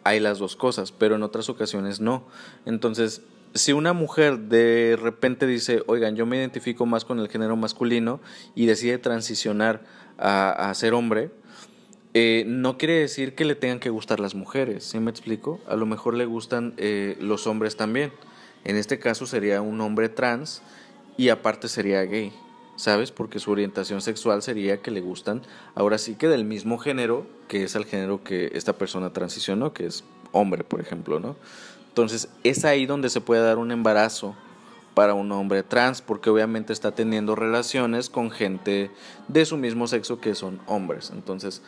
[0.05, 2.25] hay las dos cosas, pero en otras ocasiones no.
[2.67, 3.23] Entonces,
[3.55, 8.21] si una mujer de repente dice, oigan, yo me identifico más con el género masculino
[8.55, 9.83] y decide transicionar
[10.19, 11.31] a, ser hombre,
[12.12, 15.61] eh, no quiere decir que le tengan que gustar las mujeres, ¿sí me explico?
[15.67, 18.12] A lo mejor le gustan eh, los hombres también.
[18.64, 20.62] En este caso sería un hombre trans
[21.17, 22.33] y aparte sería gay,
[22.77, 23.11] ¿sabes?
[23.11, 25.43] Porque su orientación sexual sería que le gustan,
[25.75, 29.87] ahora sí que del mismo género, que es el género que esta persona transicionó, que
[29.87, 31.37] es hombre, por ejemplo, ¿no?
[31.89, 34.35] Entonces es ahí donde se puede dar un embarazo
[34.95, 38.91] para un hombre trans, porque obviamente está teniendo relaciones con gente
[39.29, 41.11] de su mismo sexo que son hombres.
[41.15, 41.63] Entonces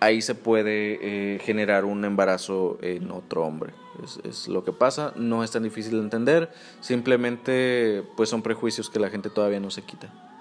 [0.00, 0.98] ahí se puede
[1.34, 3.72] eh, generar un embarazo en otro hombre.
[4.02, 8.90] Es, es, lo que pasa, no es tan difícil de entender, simplemente pues son prejuicios
[8.90, 10.31] que la gente todavía no se quita.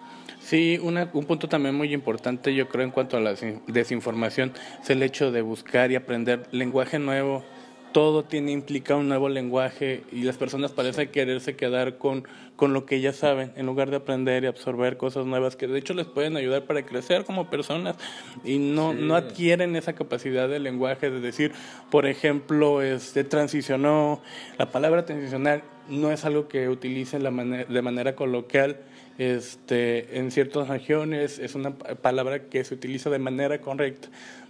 [0.52, 3.36] Sí, una, un punto también muy importante yo creo en cuanto a la
[3.68, 4.52] desinformación
[4.84, 7.42] es el hecho de buscar y aprender lenguaje nuevo,
[7.94, 12.86] todo tiene implica un nuevo lenguaje y las personas parecen quererse quedar con, con lo
[12.86, 16.06] que ya saben en lugar de aprender y absorber cosas nuevas que de hecho les
[16.06, 17.96] pueden ayudar para crecer como personas
[18.44, 21.54] y no, no adquieren esa capacidad de lenguaje de decir,
[21.90, 24.22] por ejemplo, este transicionó,
[24.58, 28.82] la palabra transicionar no es algo que utilicen la de manera coloquial
[29.22, 34.08] este, en ciertas regiones, es una palabra que se utiliza de manera correcta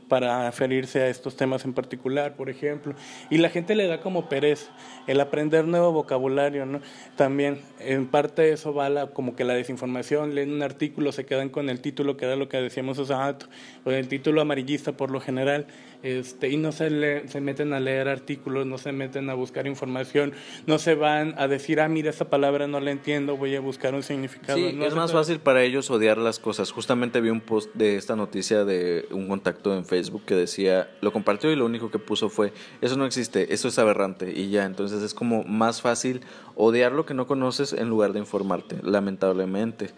[0.07, 2.93] para referirse a estos temas en particular, por ejemplo.
[3.29, 4.71] Y la gente le da como pereza
[5.07, 6.81] el aprender nuevo vocabulario, ¿no?
[7.17, 11.49] También, en parte eso va la, como que la desinformación, leen un artículo, se quedan
[11.49, 13.47] con el título, que era lo que decíamos hace rato,
[13.85, 15.67] o el título amarillista por lo general,
[16.03, 19.67] este, y no se, le, se meten a leer artículos, no se meten a buscar
[19.67, 20.33] información,
[20.65, 23.93] no se van a decir, ah, mira, esta palabra no la entiendo, voy a buscar
[23.93, 24.57] un significado.
[24.57, 26.71] Sí, es más fácil para ellos odiar las cosas.
[26.71, 31.11] Justamente vi un post de esta noticia de un contacto en Facebook que decía, lo
[31.11, 34.65] compartió y lo único que puso fue, eso no existe, eso es aberrante y ya,
[34.65, 36.21] entonces es como más fácil
[36.55, 39.91] odiar lo que no conoces en lugar de informarte, lamentablemente.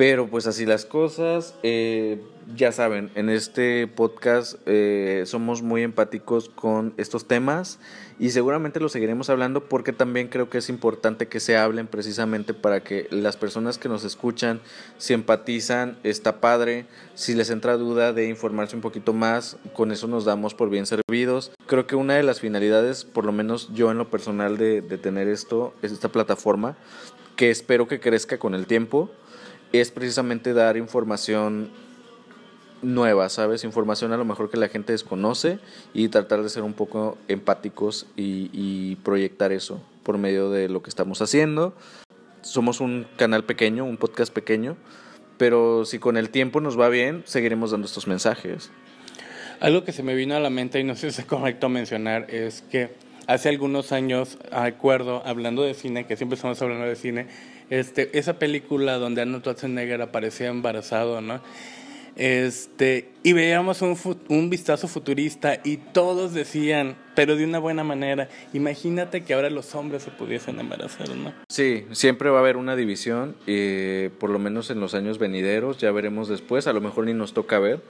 [0.00, 2.22] Pero pues así las cosas, eh,
[2.56, 7.78] ya saben, en este podcast eh, somos muy empáticos con estos temas
[8.18, 12.54] y seguramente lo seguiremos hablando porque también creo que es importante que se hablen precisamente
[12.54, 14.62] para que las personas que nos escuchan,
[14.96, 20.06] si empatizan, está padre, si les entra duda de informarse un poquito más, con eso
[20.06, 21.52] nos damos por bien servidos.
[21.66, 24.96] Creo que una de las finalidades, por lo menos yo en lo personal de, de
[24.96, 26.78] tener esto, es esta plataforma
[27.36, 29.10] que espero que crezca con el tiempo
[29.72, 31.70] es precisamente dar información
[32.82, 33.64] nueva, ¿sabes?
[33.64, 35.58] Información a lo mejor que la gente desconoce
[35.92, 40.90] y tratar de ser un poco empáticos y, proyectar eso por medio de lo que
[40.90, 41.74] estamos haciendo.
[42.42, 44.76] Somos un canal pequeño, un podcast pequeño,
[45.36, 48.70] pero si con el tiempo nos va bien, seguiremos dando estos mensajes.
[49.60, 52.26] Algo que se me vino a la mente y no sé si es correcto mencionar
[52.30, 52.90] es que
[53.26, 57.26] hace algunos años, acuerdo, hablando de cine, que siempre estamos hablando de cine,
[57.70, 61.40] este, esa película donde Arnold Schwarzenegger aparecía embarazado, ¿no?
[62.16, 63.96] Este, y veíamos un,
[64.28, 69.74] un vistazo futurista y todos decían, pero de una buena manera, imagínate que ahora los
[69.74, 71.32] hombres se pudiesen embarazar, ¿no?
[71.48, 75.78] Sí, siempre va a haber una división, eh, por lo menos en los años venideros,
[75.78, 77.80] ya veremos después, a lo mejor ni nos toca ver,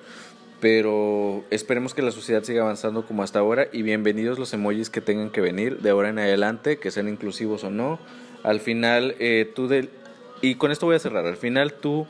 [0.60, 5.00] pero esperemos que la sociedad siga avanzando como hasta ahora y bienvenidos los emojis que
[5.00, 7.98] tengan que venir de ahora en adelante, que sean inclusivos o no
[8.42, 9.90] al final, eh, tú del...
[10.42, 11.26] Y con esto voy a cerrar.
[11.26, 12.06] Al final tú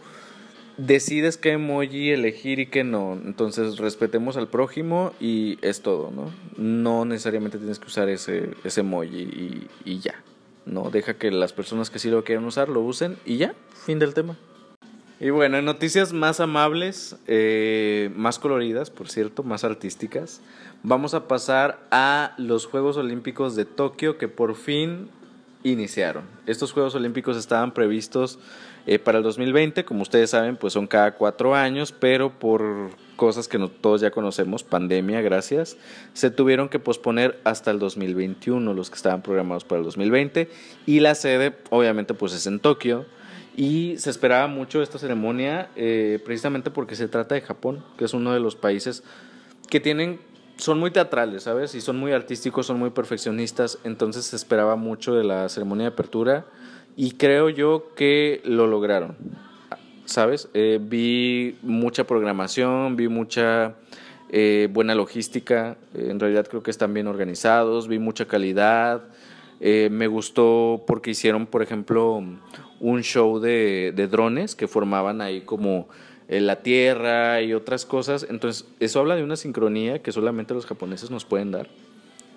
[0.86, 3.12] decides qué emoji elegir y qué no.
[3.12, 6.30] Entonces respetemos al prójimo y es todo, ¿no?
[6.56, 10.22] No necesariamente tienes que usar ese, ese emoji y, ya.
[10.66, 13.98] No, deja que las personas que sí lo quieran usar lo usen y ya, fin
[13.98, 14.36] del tema.
[15.18, 20.40] Y bueno, en noticias más amables, eh, más coloridas, por cierto, más artísticas,
[20.82, 25.10] vamos a pasar a los Juegos Olímpicos de Tokio que por fin
[25.62, 26.24] iniciaron.
[26.46, 28.38] Estos Juegos Olímpicos estaban previstos
[28.86, 33.46] eh, para el 2020, como ustedes saben, pues son cada cuatro años, pero por cosas
[33.46, 35.76] que no, todos ya conocemos, pandemia, gracias,
[36.14, 40.48] se tuvieron que posponer hasta el 2021, los que estaban programados para el 2020,
[40.86, 43.04] y la sede, obviamente, pues es en Tokio,
[43.54, 48.14] y se esperaba mucho esta ceremonia, eh, precisamente porque se trata de Japón, que es
[48.14, 49.02] uno de los países
[49.68, 50.20] que tienen
[50.56, 51.74] son muy teatrales, ¿sabes?
[51.74, 55.92] Y son muy artísticos, son muy perfeccionistas, entonces se esperaba mucho de la ceremonia de
[55.92, 56.46] apertura
[56.96, 59.16] y creo yo que lo lograron,
[60.04, 60.48] ¿sabes?
[60.54, 63.74] Eh, vi mucha programación, vi mucha
[64.30, 69.02] eh, buena logística, en realidad creo que están bien organizados, vi mucha calidad,
[69.60, 72.22] eh, me gustó porque hicieron, por ejemplo,
[72.80, 75.88] un show de, de drones que formaban ahí como
[76.38, 78.26] la tierra y otras cosas.
[78.30, 81.68] Entonces, eso habla de una sincronía que solamente los japoneses nos pueden dar.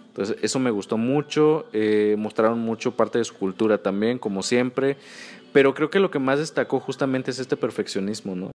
[0.07, 1.67] Entonces, eso me gustó mucho.
[1.73, 4.97] Eh, mostraron mucho parte de su cultura también, como siempre.
[5.53, 8.51] Pero creo que lo que más destacó justamente es este perfeccionismo, ¿no?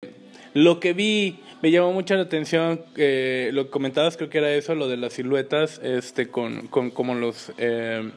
[0.53, 4.51] Lo que vi, me llamó mucho la atención, eh, lo que comentabas creo que era
[4.51, 7.51] eso, lo de las siluetas, este, con, con como los...
[7.59, 8.09] Eh,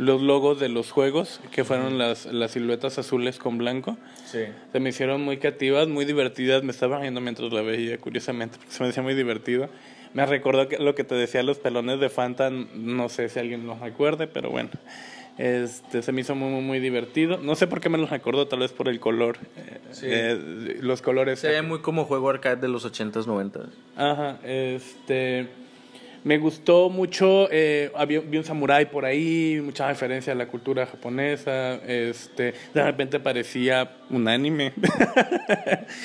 [0.00, 3.96] los logos de los juegos, que fueron las, las siluetas azules con blanco.
[4.24, 4.40] Sí.
[4.72, 6.62] Se me hicieron muy creativas, muy divertidas.
[6.62, 9.68] Me estaba riendo mientras la veía, curiosamente, porque se me decía muy divertido.
[10.14, 13.66] Me recordó que lo que te decía los pelones de Fanta, no sé si alguien
[13.66, 14.70] los recuerde, pero bueno.
[15.38, 17.38] Este, se me hizo muy, muy, muy divertido.
[17.38, 19.38] No sé por qué me los recordó, tal vez por el color.
[19.56, 20.06] eh, Sí.
[20.08, 21.38] eh, los colores.
[21.40, 23.68] Se ve muy como juego arcade de los 80s, 90s.
[23.96, 25.48] Ajá, este.
[26.22, 30.84] Me gustó mucho, eh, había, vi un samurái por ahí, mucha referencia a la cultura
[30.84, 34.72] japonesa, este, de repente parecía un anime,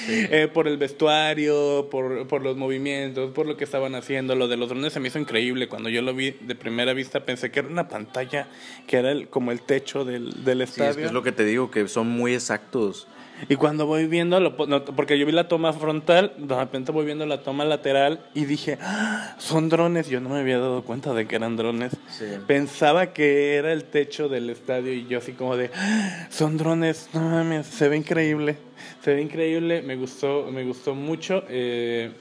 [0.08, 4.58] Eh, por el vestuario, por, por los movimientos, por lo que estaban haciendo, lo de
[4.58, 7.60] los drones se me hizo increíble, cuando yo lo vi de primera vista pensé que
[7.60, 8.48] era una pantalla,
[8.88, 10.92] que era el- como el techo del, del Sí, estadio.
[10.92, 13.08] es, que es lo que te digo, que son muy exactos.
[13.50, 17.26] Y cuando voy viendo, lo porque yo vi la toma frontal, de repente voy viendo
[17.26, 20.08] la toma lateral y dije, "Ah, son drones.
[20.10, 21.94] Yo no me había dado cuenta de que eran drones.
[22.10, 22.26] Sí.
[22.48, 27.10] Pensaba que era el techo del estadio y yo así como de, "Ah, son drones,
[27.14, 28.58] no mames, se ve increíble.
[29.04, 31.44] Se ve increíble, me gustó, me gustó mucho.
[31.50, 32.12] Eh,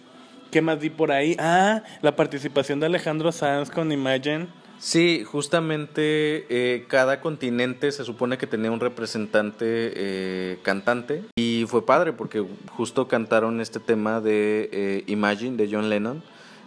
[0.50, 1.36] ¿Qué más di por ahí?
[1.38, 4.46] Ah, la participación de Alejandro Sanz con Imagine.
[4.78, 11.86] Sí, justamente eh, cada continente se supone que tenía un representante eh, cantante y fue
[11.86, 16.22] padre porque justo cantaron este tema de eh, Imagine de John Lennon,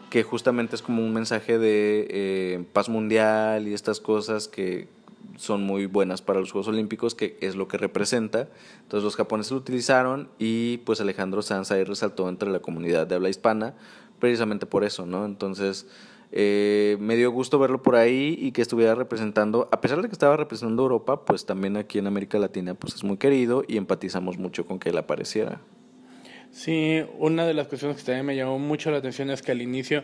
[0.10, 4.88] que justamente es como un mensaje de paz mundial y estas cosas que
[5.36, 8.48] son muy buenas para los Juegos Olímpicos, que es lo que representa.
[8.82, 13.16] Entonces los japoneses lo utilizaron y pues Alejandro Sanz ahí resaltó entre la comunidad de
[13.16, 13.76] habla hispana
[14.20, 15.26] precisamente por eso, ¿no?
[15.26, 15.86] Entonces
[16.32, 20.14] eh, me dio gusto verlo por ahí y que estuviera representando, a pesar de que
[20.14, 24.38] estaba representando Europa, pues también aquí en América Latina pues es muy querido y empatizamos
[24.38, 25.62] mucho con que él apareciera.
[26.52, 29.62] Sí, una de las cuestiones que también me llamó mucho la atención es que al
[29.62, 30.04] inicio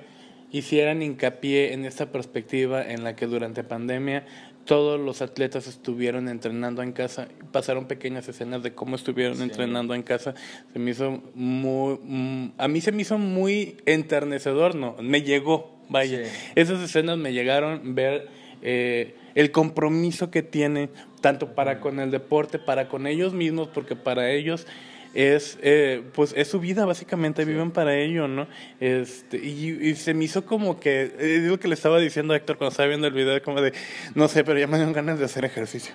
[0.51, 4.25] hicieran hincapié en esta perspectiva en la que durante pandemia
[4.65, 10.03] todos los atletas estuvieron entrenando en casa, pasaron pequeñas escenas de cómo estuvieron entrenando en
[10.03, 10.35] casa,
[10.71, 15.72] se me hizo muy, mm, a mí se me hizo muy enternecedor, no, me llegó,
[15.89, 16.31] vaya, Sí.
[16.55, 18.27] esas escenas me llegaron ver
[18.61, 20.89] eh, el compromiso que tienen
[21.21, 24.67] tanto para con el deporte, para con ellos mismos, porque para ellos
[25.13, 28.47] es eh, pues es su vida básicamente viven para ello no
[28.79, 32.37] este y, y se me hizo como que es lo que le estaba diciendo a
[32.37, 33.73] Héctor cuando estaba viendo el video como de
[34.15, 35.93] no sé pero ya me dieron ganas de hacer ejercicio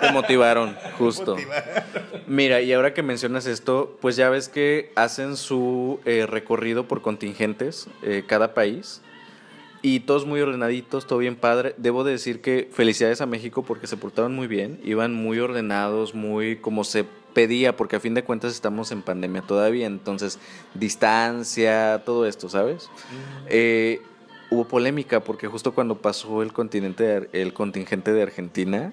[0.00, 1.36] Te motivaron, justo.
[2.26, 7.02] Mira, y ahora que mencionas esto, pues ya ves que hacen su eh, recorrido por
[7.02, 9.02] contingentes, eh, cada país,
[9.82, 11.74] y todos muy ordenaditos, todo bien padre.
[11.76, 16.14] Debo de decir que felicidades a México porque se portaron muy bien, iban muy ordenados,
[16.14, 20.38] muy como se pedía, porque a fin de cuentas estamos en pandemia todavía, entonces
[20.74, 22.90] distancia, todo esto, ¿sabes?
[23.48, 24.02] Eh,
[24.50, 28.92] hubo polémica porque justo cuando pasó el continente de el contingente de Argentina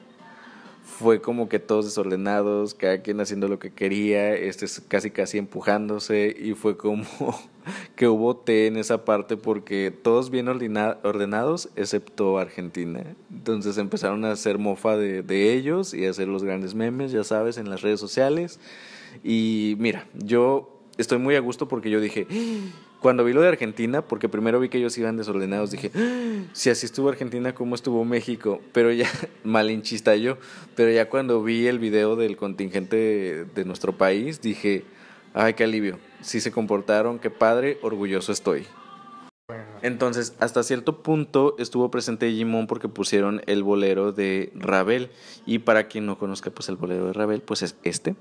[1.00, 5.38] fue como que todos desordenados, cada quien haciendo lo que quería, este es casi casi
[5.38, 7.06] empujándose y fue como
[7.96, 13.16] que hubo té en esa parte porque todos bien ordena- ordenados excepto Argentina.
[13.32, 17.24] Entonces empezaron a hacer mofa de, de ellos y a hacer los grandes memes, ya
[17.24, 18.60] sabes, en las redes sociales.
[19.24, 22.28] Y mira, yo estoy muy a gusto porque yo dije,
[23.00, 26.70] cuando vi lo de Argentina, porque primero vi que ellos iban desordenados, dije, "Ah, si
[26.70, 28.62] así estuvo Argentina, ¿cómo estuvo México?
[28.74, 29.08] Pero ya,
[29.44, 30.38] malinchista yo,
[30.76, 34.84] pero ya cuando vi el video del contingente de, nuestro país, dije,
[35.34, 38.66] ay, qué alivio, sí se comportaron, qué padre, orgulloso estoy.
[39.82, 45.10] Entonces, hasta cierto punto estuvo presente Digimon porque pusieron el bolero de Ravel.
[45.46, 48.16] Y para quien no conozca, pues el bolero de Ravel, pues es este.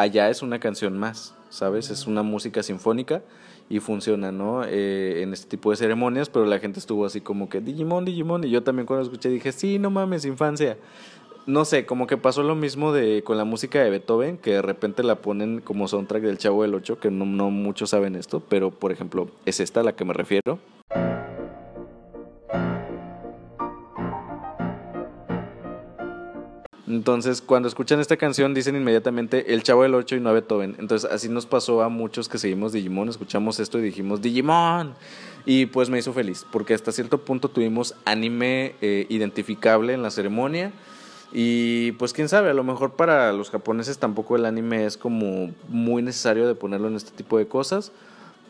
[0.00, 1.90] Allá es una canción más, ¿sabes?
[1.90, 3.22] Es una música sinfónica
[3.68, 4.64] y funciona, ¿no?
[4.64, 8.44] Eh, en este tipo de ceremonias, pero la gente estuvo así como que Digimon, Digimon,
[8.44, 10.76] y yo también cuando escuché dije, sí, no mames, infancia.
[11.46, 14.62] No sé, como que pasó lo mismo de con la música de Beethoven, que de
[14.62, 18.40] repente la ponen como soundtrack del Chavo del Ocho, que no, no muchos saben esto,
[18.40, 20.58] pero por ejemplo, es esta a la que me refiero.
[26.90, 30.74] Entonces, cuando escuchan esta canción, dicen inmediatamente el Chavo del 8 y no a Beethoven.
[30.78, 34.94] Entonces, así nos pasó a muchos que seguimos Digimon, escuchamos esto y dijimos Digimon.
[35.46, 40.10] Y pues me hizo feliz, porque hasta cierto punto tuvimos anime eh, identificable en la
[40.10, 40.72] ceremonia.
[41.32, 45.54] Y pues quién sabe, a lo mejor para los japoneses tampoco el anime es como
[45.68, 47.92] muy necesario de ponerlo en este tipo de cosas.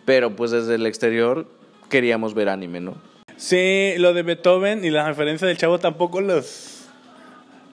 [0.06, 1.46] pero pues desde el exterior
[1.90, 2.94] queríamos ver anime, ¿no?
[3.36, 6.79] Sí, lo de Beethoven y la referencia del chavo tampoco los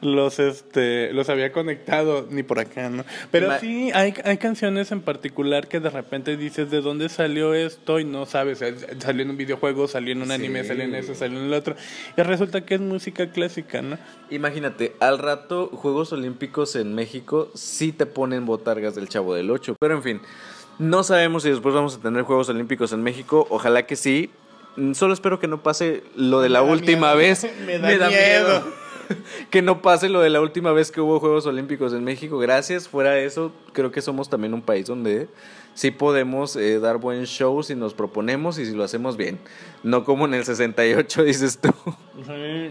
[0.07, 3.03] los este los había conectado ni por acá, ¿no?
[3.31, 7.53] Pero Ma- sí hay, hay canciones en particular que de repente dices de dónde salió
[7.53, 10.95] esto y no sabes, eh, salió en un videojuego, salió en un anime, salió en
[10.95, 11.75] eso, salió en el otro
[12.17, 13.97] y resulta que es música clásica, ¿no?
[14.29, 19.75] Imagínate, al rato Juegos Olímpicos en México sí te ponen botargas del Chavo del 8,
[19.79, 20.21] pero en fin,
[20.79, 24.29] no sabemos si después vamos a tener Juegos Olímpicos en México, ojalá que sí.
[24.93, 27.17] Solo espero que no pase lo de la última miedo.
[27.17, 27.47] vez.
[27.65, 28.63] Me da miedo.
[29.49, 32.37] que no pase lo de la última vez que hubo Juegos Olímpicos en México.
[32.37, 32.87] Gracias.
[32.87, 35.27] Fuera de eso, creo que somos también un país donde
[35.73, 39.39] sí podemos eh, dar buen show si nos proponemos y si lo hacemos bien.
[39.83, 41.69] No como en el 68, dices tú.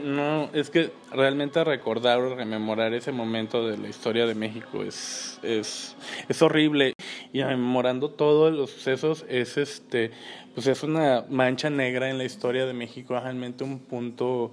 [0.04, 5.38] No, es que realmente recordar o rememorar ese momento de la historia de México es,
[5.42, 5.94] es,
[6.28, 6.94] es horrible.
[7.32, 10.10] Y rememorando todos los sucesos es este,
[10.54, 14.52] pues es una mancha negra en la historia de México, realmente un punto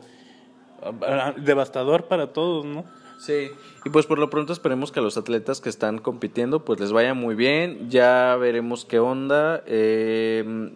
[1.37, 2.85] devastador para todos, ¿no?
[3.17, 3.51] Sí,
[3.85, 6.91] y pues por lo pronto esperemos que a los atletas que están compitiendo pues les
[6.91, 9.63] vaya muy bien, ya veremos qué onda.
[9.65, 10.71] Eh,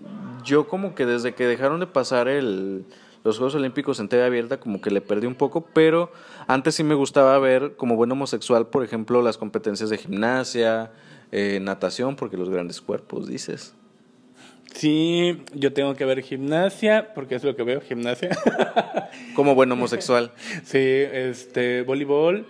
[0.45, 2.85] yo como que desde que dejaron de pasar el,
[3.23, 6.11] los Juegos Olímpicos en TV abierta como que le perdí un poco, pero
[6.47, 10.91] antes sí me gustaba ver como buen homosexual, por ejemplo, las competencias de gimnasia,
[11.33, 13.75] eh, natación, porque los grandes cuerpos, dices.
[14.73, 18.29] Sí, yo tengo que ver gimnasia, porque es lo que veo, gimnasia.
[19.35, 20.31] Como buen homosexual,
[20.63, 22.47] sí, este, voleibol.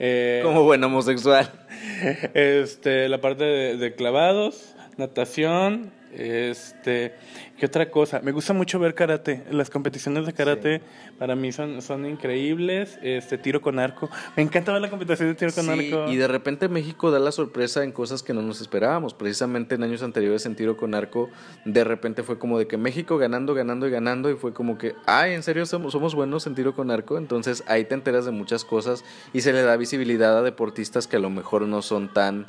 [0.00, 1.50] Eh, como buen homosexual.
[2.34, 7.14] Este, la parte de, de clavados, natación, este,
[7.58, 8.20] ¿qué otra cosa?
[8.20, 9.44] Me gusta mucho ver karate.
[9.50, 10.80] Las competiciones de karate
[11.18, 12.98] para mí son, son increíbles.
[13.02, 14.08] Este, tiro con arco.
[14.36, 16.10] Me encanta ver la competición de tiro con Sí, arco.
[16.10, 19.14] y de repente México da la sorpresa en cosas que no nos esperábamos.
[19.14, 21.30] Precisamente en años anteriores en tiro con arco,
[21.64, 24.94] de repente fue como de que México ganando, ganando y ganando, y fue como que,
[25.06, 27.18] ay, ¿en serio somos, somos buenos en tiro con arco?
[27.18, 31.16] Entonces ahí te enteras de muchas cosas y se le da visibilidad a deportistas que
[31.16, 32.46] a lo mejor no son tan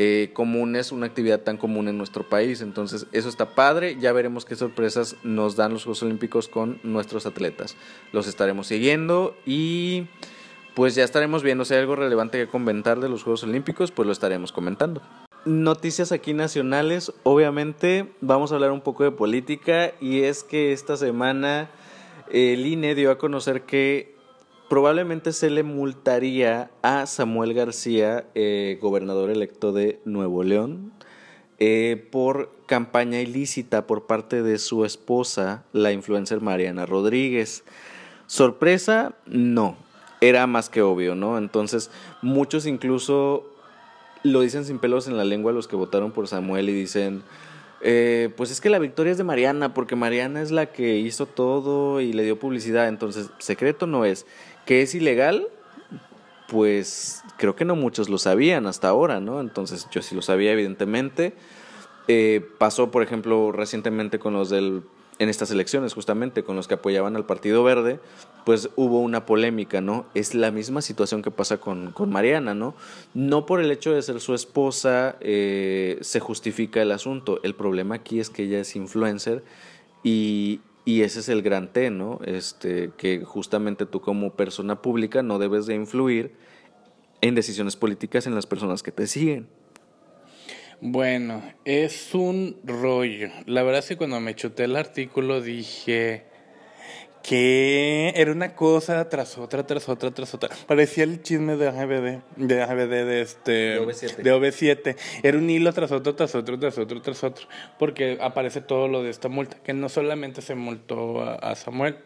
[0.00, 2.60] eh, comunes, una actividad tan común en nuestro país.
[2.60, 7.26] Entonces eso está padre, ya veremos qué sorpresas nos dan los Juegos Olímpicos con nuestros
[7.26, 7.76] atletas.
[8.12, 10.06] Los estaremos siguiendo y
[10.76, 14.06] pues ya estaremos viendo si hay algo relevante que comentar de los Juegos Olímpicos, pues
[14.06, 15.02] lo estaremos comentando.
[15.44, 20.96] Noticias aquí nacionales, obviamente vamos a hablar un poco de política y es que esta
[20.96, 21.70] semana
[22.30, 24.14] el INE dio a conocer que
[24.68, 30.92] probablemente se le multaría a Samuel García, eh, gobernador electo de Nuevo León,
[31.58, 37.64] eh, por campaña ilícita por parte de su esposa, la influencer Mariana Rodríguez.
[38.26, 39.76] Sorpresa, no.
[40.20, 41.38] Era más que obvio, ¿no?
[41.38, 41.90] Entonces,
[42.22, 43.46] muchos incluso
[44.22, 47.22] lo dicen sin pelos en la lengua los que votaron por Samuel y dicen,
[47.80, 51.26] eh, pues es que la victoria es de Mariana, porque Mariana es la que hizo
[51.26, 52.88] todo y le dio publicidad.
[52.88, 54.26] Entonces, secreto no es.
[54.68, 55.48] ¿Que es ilegal?
[56.46, 59.40] Pues creo que no muchos lo sabían hasta ahora, ¿no?
[59.40, 61.32] Entonces, yo sí lo sabía, evidentemente.
[62.06, 64.82] Eh, pasó, por ejemplo, recientemente con los del
[65.18, 67.98] en estas elecciones, justamente con los que apoyaban al Partido Verde,
[68.44, 70.04] pues hubo una polémica, ¿no?
[70.12, 72.74] Es la misma situación que pasa con, con Mariana, ¿no?
[73.14, 77.40] No por el hecho de ser su esposa eh, se justifica el asunto.
[77.42, 79.42] El problema aquí es que ella es influencer
[80.04, 82.18] y, y ese es el gran T, ¿no?
[82.24, 86.32] Este, que justamente tú como persona pública no debes de influir
[87.20, 89.48] en decisiones políticas en las personas que te siguen.
[90.80, 93.28] Bueno, es un rollo.
[93.44, 96.24] La verdad es que cuando me chuté el artículo dije
[97.28, 100.48] que era una cosa tras otra, tras otra, tras otra.
[100.66, 104.16] Parecía el chisme de AGBD, de AGBD de este De OV7.
[104.16, 104.96] de OV7.
[105.22, 107.46] Era un hilo tras otro, tras otro, tras otro, tras otro,
[107.78, 111.98] porque aparece todo lo de esta multa, que no solamente se multó a, a Samuel,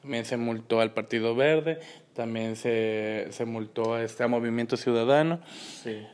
[0.00, 1.80] también se multó al Partido Verde,
[2.14, 5.40] también se, se multó a este a Movimiento Ciudadano.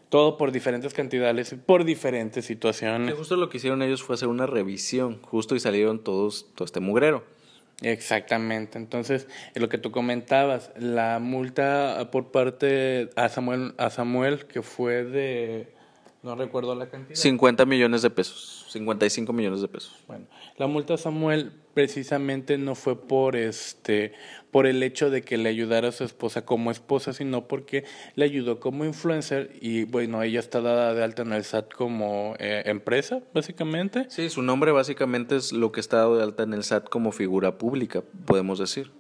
[0.09, 3.15] Todo por diferentes cantidades, por diferentes situaciones.
[3.15, 6.81] justo lo que hicieron ellos fue hacer una revisión, justo y salieron todos, todo este
[6.81, 7.36] mugrero.
[7.83, 8.79] Exactamente.
[8.79, 14.63] Entonces, en lo que tú comentabas, la multa por parte a Samuel, a Samuel que
[14.63, 15.75] fue de,
[16.23, 17.15] no recuerdo la cantidad.
[17.15, 19.95] 50 millones de pesos, 55 millones de pesos.
[20.07, 24.15] Bueno, la multa a Samuel precisamente no fue por este
[24.57, 27.85] por el hecho de que le ayudara a su esposa como esposa, sino porque
[28.15, 32.37] le ayudó como influencer y bueno, ella está dada de alta en el SAT como
[32.39, 34.07] eh, empresa, básicamente.
[34.09, 37.13] Sí, su nombre básicamente es lo que está dado de alta en el SAT como
[37.13, 38.93] figura pública, podemos decir.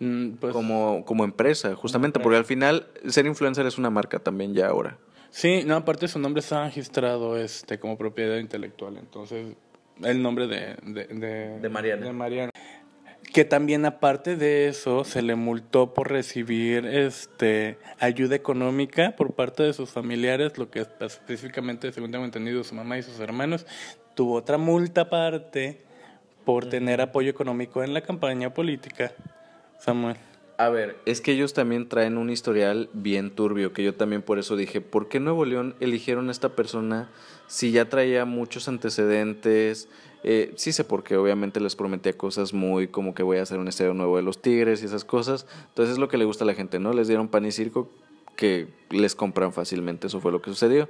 [0.00, 4.52] Mm, pues, Como, como empresa, justamente, porque al final ser influencer es una marca también
[4.52, 4.98] ya ahora.
[5.30, 9.54] Sí, no, aparte su nombre está registrado este como propiedad intelectual, entonces
[10.02, 12.04] el nombre de, de, de, De Mariana.
[12.04, 12.50] de Mariana.
[13.32, 19.64] Que también aparte de eso se le multó por recibir este ayuda económica por parte
[19.64, 23.66] de sus familiares, lo que es- específicamente, según tengo entendido, su mamá y sus hermanos.
[24.14, 25.82] Tuvo otra multa aparte
[26.44, 29.12] por tener apoyo económico en la campaña política.
[29.80, 30.16] Samuel.
[30.56, 34.38] A ver, es que ellos también traen un historial bien turbio, que yo también por
[34.38, 37.10] eso dije, ¿por qué Nuevo León eligieron a esta persona
[37.48, 39.88] si ya traía muchos antecedentes?
[40.22, 43.58] Eh, sí sé por qué, obviamente les prometía cosas muy como que voy a hacer
[43.58, 45.46] un estadio nuevo de los Tigres y esas cosas.
[45.70, 46.92] Entonces es lo que le gusta a la gente, ¿no?
[46.92, 47.90] Les dieron pan y circo
[48.36, 50.88] que les compran fácilmente, eso fue lo que sucedió.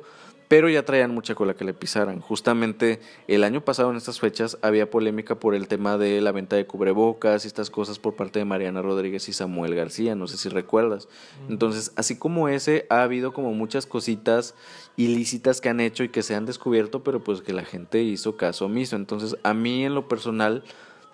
[0.55, 2.21] Pero ya traían mucha cola que le pisaran.
[2.21, 6.55] Justamente el año pasado en estas fechas había polémica por el tema de la venta
[6.55, 10.37] de cubrebocas y estas cosas por parte de Mariana Rodríguez y Samuel García, no sé
[10.37, 11.09] si recuerdas.
[11.49, 14.55] Entonces, así como ese, ha habido como muchas cositas
[14.95, 18.37] ilícitas que han hecho y que se han descubierto, pero pues que la gente hizo
[18.37, 18.95] caso omiso.
[18.95, 20.63] Entonces, a mí en lo personal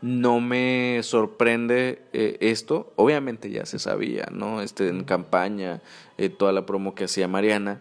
[0.02, 2.92] no me sorprende eh, esto.
[2.96, 4.60] Obviamente ya se sabía, ¿no?
[4.60, 5.80] Este, en campaña,
[6.18, 7.80] eh, toda la promo que hacía Mariana.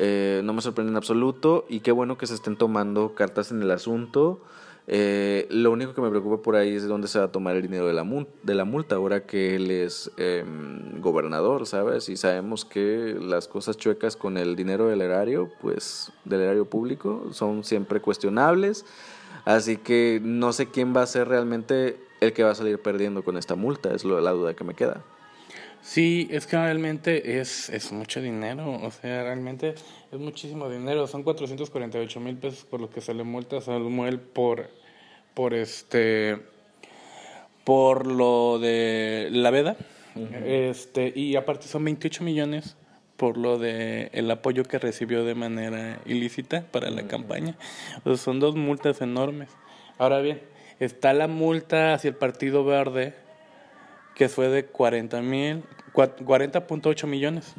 [0.00, 3.60] Eh, no me sorprende en absoluto y qué bueno que se estén tomando cartas en
[3.62, 4.40] el asunto.
[4.86, 7.56] Eh, lo único que me preocupa por ahí es de dónde se va a tomar
[7.56, 12.08] el dinero de la, mul- de la multa ahora que él es em, gobernador, ¿sabes?
[12.08, 17.26] Y sabemos que las cosas chuecas con el dinero del erario, pues del erario público,
[17.32, 18.86] son siempre cuestionables.
[19.44, 23.22] Así que no sé quién va a ser realmente el que va a salir perdiendo
[23.24, 25.02] con esta multa, es lo, la duda que me queda.
[25.82, 29.74] Sí, es que realmente es, es mucho dinero, o sea, realmente
[30.12, 34.20] es muchísimo dinero, son 448 mil pesos por lo que se le multa a Samuel
[34.20, 34.68] por,
[35.34, 36.38] por este,
[37.64, 39.76] por lo de la veda,
[40.44, 42.76] este, y aparte son 28 millones
[43.16, 47.56] por lo de el apoyo que recibió de manera ilícita para la campaña,
[48.04, 49.48] o sea, son dos multas enormes.
[49.96, 50.40] Ahora bien,
[50.80, 53.14] está la multa hacia el Partido Verde,
[54.18, 55.62] que fue de 40 mil,
[55.94, 57.54] 40.8 millones.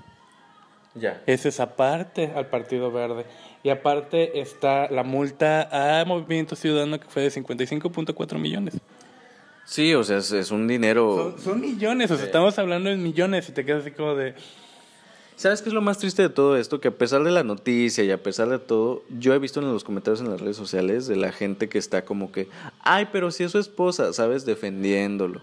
[0.93, 1.23] Ya.
[1.25, 3.25] Ese es aparte al Partido Verde.
[3.63, 8.77] Y aparte está la multa a Movimiento Ciudadano que fue de 55.4 millones.
[9.65, 11.33] Sí, o sea, es, es un dinero...
[11.35, 14.33] Son, son millones, o sea, estamos hablando de millones y te quedas así como de...
[15.35, 16.81] ¿Sabes qué es lo más triste de todo esto?
[16.81, 19.71] Que a pesar de la noticia y a pesar de todo, yo he visto en
[19.71, 22.49] los comentarios en las redes sociales de la gente que está como que,
[22.81, 24.45] ay, pero si es su esposa, ¿sabes?
[24.45, 25.39] Defendiéndolo.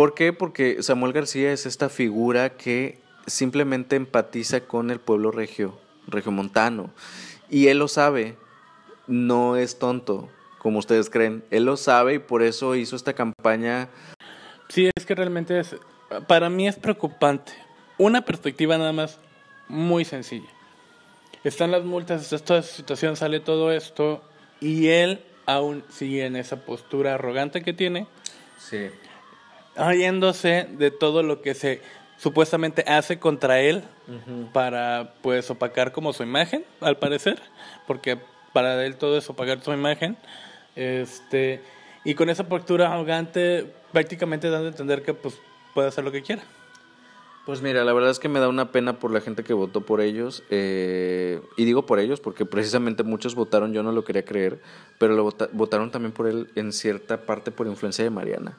[0.00, 0.32] ¿Por qué?
[0.32, 6.88] Porque Samuel García es esta figura que simplemente empatiza con el pueblo regio, regiomontano.
[7.50, 8.34] Y él lo sabe,
[9.06, 11.44] no es tonto, como ustedes creen.
[11.50, 13.90] Él lo sabe y por eso hizo esta campaña.
[14.70, 15.76] Sí, es que realmente es...
[16.26, 17.52] Para mí es preocupante.
[17.98, 19.18] Una perspectiva nada más
[19.68, 20.48] muy sencilla.
[21.44, 24.24] Están las multas, está toda esa situación, sale todo esto
[24.62, 28.06] y él aún sigue en esa postura arrogante que tiene,
[28.56, 28.88] Sí.
[29.76, 31.80] Riéndose de todo lo que se
[32.18, 33.82] supuestamente hace contra él
[34.52, 37.40] para pues opacar como su imagen, al parecer,
[37.86, 38.18] porque
[38.52, 40.16] para él todo es opacar su imagen.
[40.76, 41.62] Este,
[42.04, 45.38] y con esa postura arrogante prácticamente dando a entender que pues
[45.74, 46.42] puede hacer lo que quiera.
[47.46, 49.80] Pues mira, la verdad es que me da una pena por la gente que votó
[49.80, 50.42] por ellos.
[50.50, 54.60] eh, y digo por ellos porque precisamente muchos votaron, yo no lo quería creer,
[54.98, 58.58] pero lo vota- votaron también por él en cierta parte por influencia de Mariana.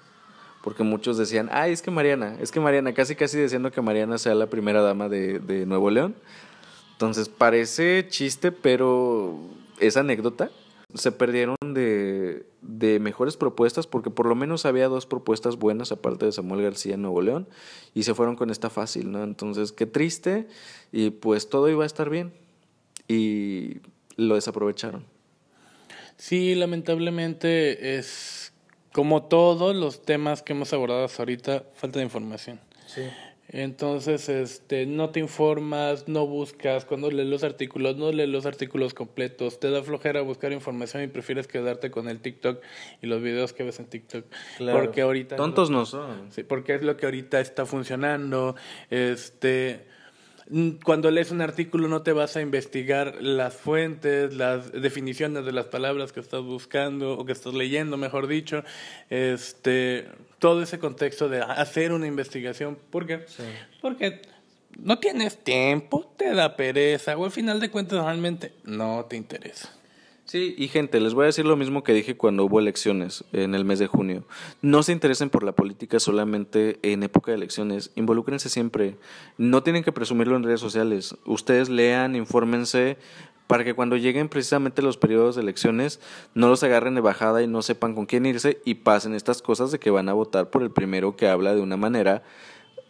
[0.63, 4.17] Porque muchos decían, ay, es que Mariana, es que Mariana, casi casi diciendo que Mariana
[4.17, 6.15] sea la primera dama de, Nuevo León.
[6.93, 9.39] Entonces parece chiste, pero
[9.79, 10.51] es anécdota.
[10.93, 16.25] Se perdieron de, de mejores propuestas porque por lo menos había dos propuestas buenas aparte
[16.25, 17.47] de Samuel García en Nuevo León
[17.93, 19.23] y se fueron con esta fácil, ¿no?
[19.23, 20.47] Entonces, qué triste
[20.91, 22.33] y pues todo iba a estar bien
[23.07, 23.77] y
[24.17, 25.05] lo desaprovecharon.
[26.17, 28.50] Sí, lamentablemente es
[28.93, 32.59] como todos los temas que hemos abordado hasta ahorita, falta de información.
[32.87, 33.03] Sí.
[33.53, 38.93] Entonces, este, no te informas, no buscas, cuando lees los artículos, no lees los artículos
[38.93, 42.61] completos, te da flojera buscar información y prefieres quedarte con el TikTok
[43.01, 44.23] y los videos que ves en TikTok.
[44.71, 45.35] Porque ahorita...
[45.35, 46.31] Tontos no son.
[46.31, 48.55] Sí, porque es lo que ahorita está funcionando.
[48.89, 49.85] Este,
[50.83, 55.65] cuando lees un artículo no te vas a investigar las fuentes, las definiciones de las
[55.65, 58.63] palabras que estás buscando o que estás leyendo, mejor dicho.
[59.09, 60.07] Este,
[60.39, 62.77] todo ese contexto de hacer una investigación.
[62.89, 63.25] ¿Por qué?
[63.81, 64.21] Porque
[64.77, 69.80] no tienes tiempo, te da pereza o al final de cuentas realmente no te interesa.
[70.31, 73.53] Sí, y gente, les voy a decir lo mismo que dije cuando hubo elecciones en
[73.53, 74.23] el mes de junio.
[74.61, 77.91] No se interesen por la política solamente en época de elecciones.
[77.95, 78.95] Involúcrense siempre.
[79.37, 81.17] No tienen que presumirlo en redes sociales.
[81.25, 82.95] Ustedes lean, infórmense,
[83.45, 85.99] para que cuando lleguen precisamente los periodos de elecciones
[86.33, 89.69] no los agarren de bajada y no sepan con quién irse y pasen estas cosas
[89.73, 92.23] de que van a votar por el primero que habla de una manera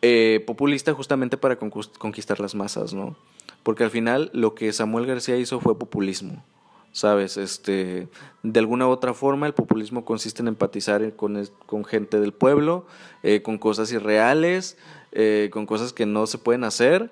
[0.04, 3.16] eh, populista justamente para conquistar las masas, ¿no?
[3.64, 6.44] Porque al final lo que Samuel García hizo fue populismo.
[6.92, 7.38] ¿Sabes?
[7.38, 8.08] Este,
[8.44, 12.86] de alguna u otra forma, el populismo consiste en empatizar con, con gente del pueblo,
[13.24, 14.78] eh, con cosas irreales,
[15.12, 17.12] eh, con cosas que no se pueden hacer,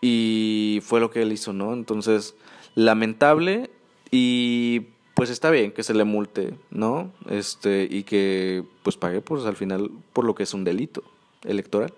[0.00, 1.72] y fue lo que él hizo, ¿no?
[1.72, 2.34] Entonces,
[2.74, 3.70] lamentable
[4.10, 7.12] y pues está bien que se le multe, ¿no?
[7.30, 11.02] Este, y que pues pague pues al final por lo que es un delito
[11.44, 11.94] electoral.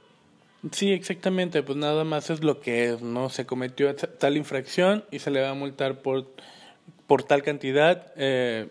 [0.72, 3.28] Sí, exactamente, pues nada más es lo que es, ¿no?
[3.28, 6.26] Se cometió tal infracción y se le va a multar por
[7.06, 8.68] por tal cantidad, eh,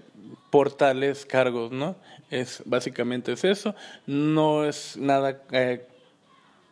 [0.50, 1.96] por tales cargos, ¿no?
[2.30, 3.76] Es básicamente es eso.
[4.06, 5.86] No es nada eh,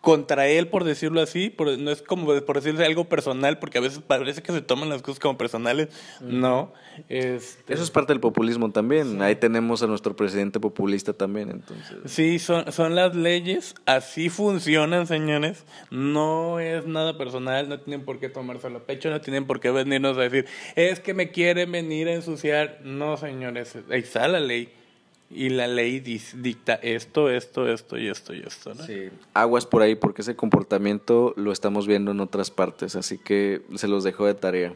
[0.03, 3.81] contra él, por decirlo así, por, no es como por decirle algo personal, porque a
[3.81, 5.87] veces parece que se toman las cosas como personales.
[6.19, 6.73] No.
[7.07, 7.73] Este...
[7.73, 9.21] Eso es parte del populismo también.
[9.21, 11.99] Ahí tenemos a nuestro presidente populista también, entonces.
[12.11, 15.63] Sí, son, son las leyes, así funcionan, señores.
[15.89, 19.71] No es nada personal, no tienen por qué tomárselo a pecho, no tienen por qué
[19.71, 22.81] venirnos a decir, es que me quieren venir a ensuciar.
[22.83, 24.69] No, señores, ahí está la ley
[25.33, 28.85] y la ley dicta esto, esto, esto y esto y esto, ¿no?
[28.85, 29.09] Sí.
[29.33, 33.87] Aguas por ahí porque ese comportamiento lo estamos viendo en otras partes, así que se
[33.87, 34.73] los dejo de tarea.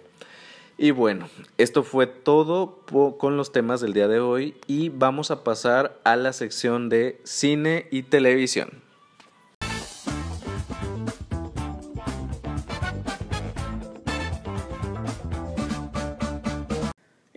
[0.78, 1.28] Y bueno,
[1.58, 2.84] esto fue todo
[3.18, 7.20] con los temas del día de hoy y vamos a pasar a la sección de
[7.24, 8.87] cine y televisión.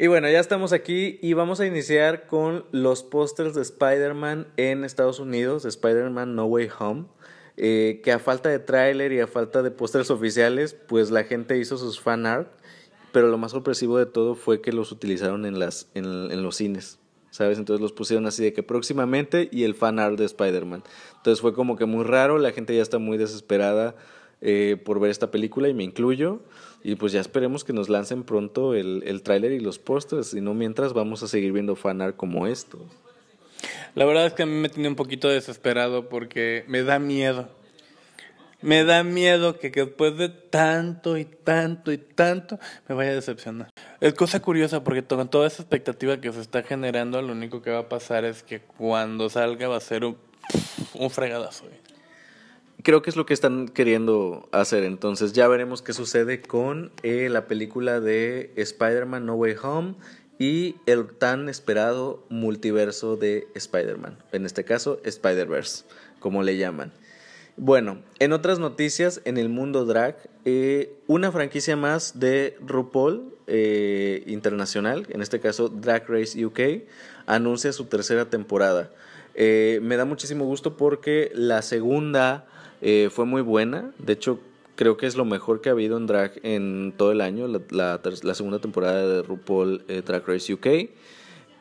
[0.02, 4.82] Y bueno, ya estamos aquí y vamos a iniciar con los pósters de Spider-Man en
[4.82, 7.04] Estados Unidos, Spider-Man No Way Home.
[7.58, 11.58] Eh, que a falta de tráiler y a falta de pósters oficiales, pues la gente
[11.58, 12.50] hizo sus fan art,
[13.12, 16.56] pero lo más sorpresivo de todo fue que los utilizaron en, las, en, en los
[16.56, 16.98] cines.
[17.28, 17.58] ¿sabes?
[17.58, 20.82] Entonces los pusieron así de que próximamente y el fan art de Spider-Man.
[21.18, 23.96] Entonces fue como que muy raro, la gente ya está muy desesperada
[24.40, 26.40] eh, por ver esta película y me incluyo.
[26.82, 30.40] Y pues ya esperemos que nos lancen pronto el, el tráiler y los pósters, y
[30.40, 32.78] no mientras vamos a seguir viendo fanart como esto.
[33.94, 37.48] La verdad es que a mí me tiene un poquito desesperado porque me da miedo.
[38.62, 42.58] Me da miedo que, que después de tanto y tanto y tanto
[42.88, 43.70] me vaya a decepcionar.
[44.00, 47.70] Es cosa curiosa porque con toda esa expectativa que se está generando, lo único que
[47.70, 50.16] va a pasar es que cuando salga va a ser un,
[50.94, 51.66] un fregadazo
[52.82, 54.84] creo que es lo que están queriendo hacer.
[54.84, 59.94] Entonces ya veremos qué sucede con eh, la película de Spider-Man No Way Home
[60.38, 64.18] y el tan esperado multiverso de Spider-Man.
[64.32, 65.84] En este caso, Spider-Verse,
[66.18, 66.92] como le llaman.
[67.56, 70.16] Bueno, en otras noticias, en el mundo drag,
[70.46, 76.88] eh, una franquicia más de RuPaul eh, internacional, en este caso Drag Race UK,
[77.26, 78.90] anuncia su tercera temporada.
[79.36, 82.46] me da muchísimo gusto porque la segunda
[82.80, 83.92] eh, fue muy buena.
[83.98, 84.40] De hecho,
[84.76, 88.00] creo que es lo mejor que ha habido en drag en todo el año, la,
[88.22, 90.90] la, segunda temporada de RuPaul eh, Drag Race UK.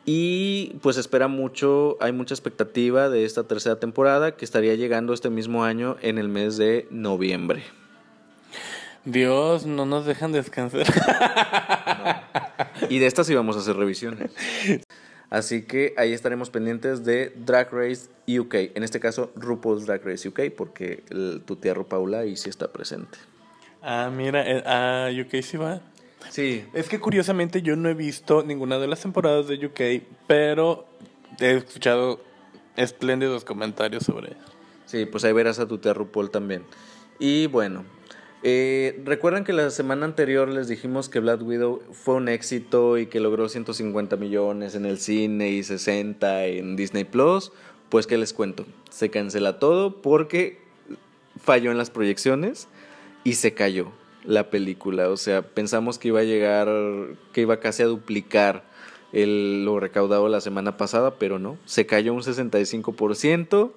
[0.05, 5.29] Y pues espera mucho, hay mucha expectativa de esta tercera temporada que estaría llegando este
[5.29, 7.63] mismo año en el mes de noviembre.
[9.05, 10.85] Dios, no nos dejan descansar.
[12.89, 14.31] Y de estas íbamos a hacer revisiones.
[15.29, 18.75] Así que ahí estaremos pendientes de Drag Race UK.
[18.75, 21.03] En este caso, RuPaul's Drag Race UK, porque
[21.45, 23.17] tu tía Paula ahí sí está presente.
[23.81, 25.81] Ah, mira, eh, a UK sí va.
[26.29, 26.65] Sí.
[26.73, 30.87] Es que curiosamente yo no he visto ninguna de las temporadas de UK, pero
[31.39, 32.19] he escuchado
[32.75, 34.51] espléndidos comentarios sobre eso.
[34.85, 36.63] Sí, pues ahí verás a tu tía RuPaul también.
[37.19, 37.85] Y bueno,
[38.43, 43.07] eh, Recuerdan que la semana anterior les dijimos que Black Widow fue un éxito y
[43.07, 47.51] que logró 150 millones en el cine y 60 en Disney Plus.
[47.89, 50.59] Pues que les cuento, se cancela todo porque
[51.41, 52.67] falló en las proyecciones
[53.23, 53.91] y se cayó
[54.23, 55.09] la película.
[55.09, 56.67] O sea, pensamos que iba a llegar,
[57.33, 58.63] que iba casi a duplicar
[59.11, 63.71] lo recaudado la semana pasada, pero no, se cayó un 65%.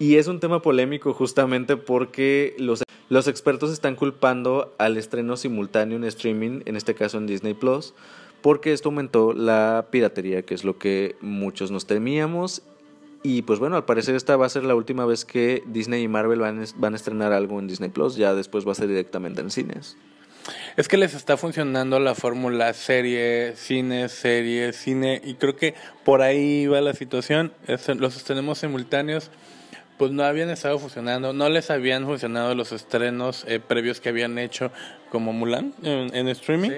[0.00, 5.96] Y es un tema polémico justamente porque los los expertos están culpando al estreno simultáneo
[5.96, 7.94] en streaming, en este caso en Disney Plus,
[8.42, 12.62] porque esto aumentó la piratería, que es lo que muchos nos temíamos.
[13.22, 16.08] Y pues bueno, al parecer esta va a ser la última vez que Disney y
[16.08, 19.40] Marvel van, van a estrenar algo en Disney Plus, ya después va a ser directamente
[19.40, 19.96] en cines.
[20.76, 26.22] Es que les está funcionando la fórmula serie, cine, serie, cine, y creo que por
[26.22, 27.52] ahí va la situación.
[27.98, 29.30] los tenemos simultáneos
[29.98, 34.38] pues no habían estado funcionando, no les habían funcionado los estrenos eh, previos que habían
[34.38, 34.70] hecho
[35.10, 36.70] como Mulan en, streaming,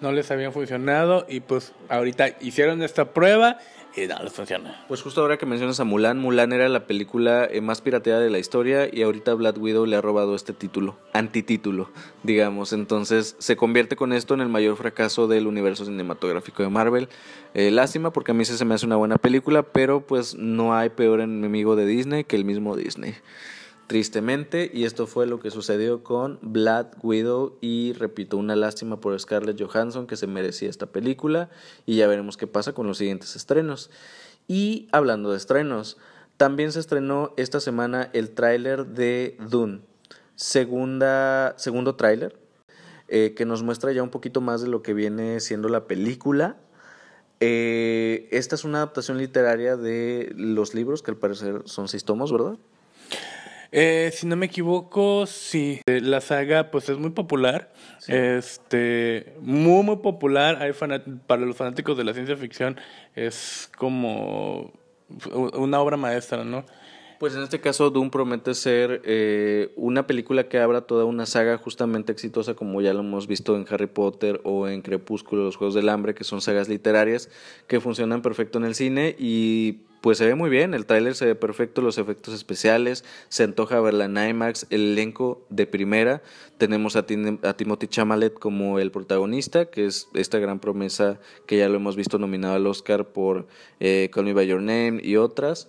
[0.00, 3.58] no les habían funcionado y pues ahorita hicieron esta prueba
[3.96, 4.84] y no les funciona.
[4.88, 8.30] Pues justo ahora que mencionas a Mulan, Mulan era la película eh, más pirateada de
[8.30, 11.90] la historia y ahorita Black Widow le ha robado este título, antitítulo,
[12.22, 12.72] digamos.
[12.72, 17.08] Entonces se convierte con esto en el mayor fracaso del universo cinematográfico de Marvel.
[17.54, 20.90] Eh, lástima porque a mí se me hace una buena película, pero pues no hay
[20.90, 23.14] peor enemigo de Disney que el mismo Disney
[23.86, 29.18] tristemente y esto fue lo que sucedió con Black Widow y repito una lástima por
[29.18, 31.50] Scarlett Johansson que se merecía esta película
[31.86, 33.90] y ya veremos qué pasa con los siguientes estrenos
[34.48, 35.98] y hablando de estrenos
[36.36, 39.80] también se estrenó esta semana el tráiler de Dune
[40.34, 42.38] segunda segundo tráiler
[43.08, 46.56] eh, que nos muestra ya un poquito más de lo que viene siendo la película
[47.40, 52.32] eh, esta es una adaptación literaria de los libros que al parecer son seis tomos,
[52.32, 52.56] ¿verdad?
[53.76, 55.80] Eh, si no me equivoco, sí.
[55.86, 57.72] Eh, la saga, pues es muy popular.
[58.06, 60.62] Este, muy, muy popular.
[60.62, 60.70] Hay
[61.26, 62.78] para los fanáticos de la ciencia ficción
[63.16, 64.72] es como
[65.54, 66.64] una obra maestra, ¿no?
[67.18, 71.58] Pues en este caso Doom promete ser eh, una película que abra toda una saga
[71.58, 75.74] justamente exitosa como ya lo hemos visto en Harry Potter o en Crepúsculo, los Juegos
[75.74, 77.28] del Hambre, que son sagas literarias
[77.66, 81.24] que funcionan perfecto en el cine y pues se ve muy bien, el tráiler se
[81.24, 86.20] ve perfecto, los efectos especiales, se antoja verla en IMAX, el elenco de primera,
[86.58, 87.06] tenemos a,
[87.42, 91.96] a Timothy Chamalet como el protagonista, que es esta gran promesa que ya lo hemos
[91.96, 93.46] visto nominado al Oscar por
[93.80, 95.68] eh, Call Me By Your Name y otras.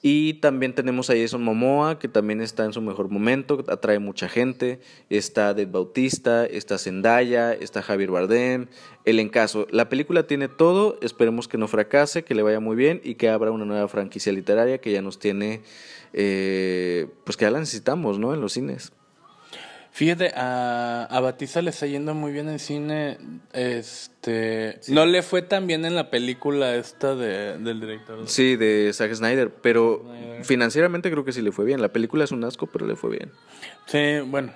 [0.00, 4.28] Y también tenemos a Jason Momoa, que también está en su mejor momento, atrae mucha
[4.28, 4.78] gente.
[5.10, 8.66] Está Dave Bautista, está Zendaya, está Javier Bardem,
[9.04, 9.66] el encaso.
[9.70, 13.28] La película tiene todo, esperemos que no fracase, que le vaya muy bien y que
[13.28, 15.62] abra una nueva franquicia literaria que ya nos tiene,
[16.12, 18.32] eh, pues que ya la necesitamos, ¿no?
[18.34, 18.92] En los cines.
[19.90, 23.18] Fíjate, a, a Batista le está yendo muy bien en cine.
[23.52, 28.28] Este, no le fue tan bien en la película esta de, del director.
[28.28, 30.04] Sí, de Zack Snyder, pero
[30.42, 31.80] financieramente creo que sí le fue bien.
[31.80, 33.32] La película es un asco, pero le fue bien.
[33.86, 34.52] Sí, bueno,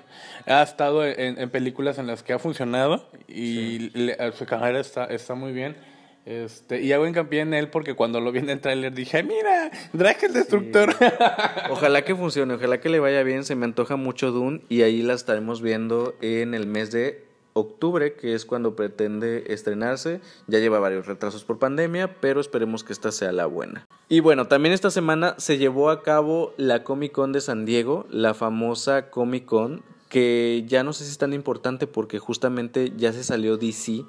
[0.46, 3.90] ha estado en, películas en las que ha funcionado y
[4.38, 5.76] su carrera está, está muy bien.
[6.24, 9.70] Este, y hago hincapié en él porque cuando lo vi en el tráiler dije, mira,
[9.92, 10.94] Drake el Destructor.
[11.70, 15.02] Ojalá que funcione, ojalá que le vaya bien, se me antoja mucho Dune y ahí
[15.02, 20.20] la estaremos viendo en el mes de octubre, que es cuando pretende estrenarse.
[20.46, 23.86] Ya lleva varios retrasos por pandemia, pero esperemos que esta sea la buena.
[24.08, 28.06] Y bueno, también esta semana se llevó a cabo la Comic Con de San Diego,
[28.10, 33.12] la famosa Comic Con, que ya no sé si es tan importante porque justamente ya
[33.12, 34.04] se salió DC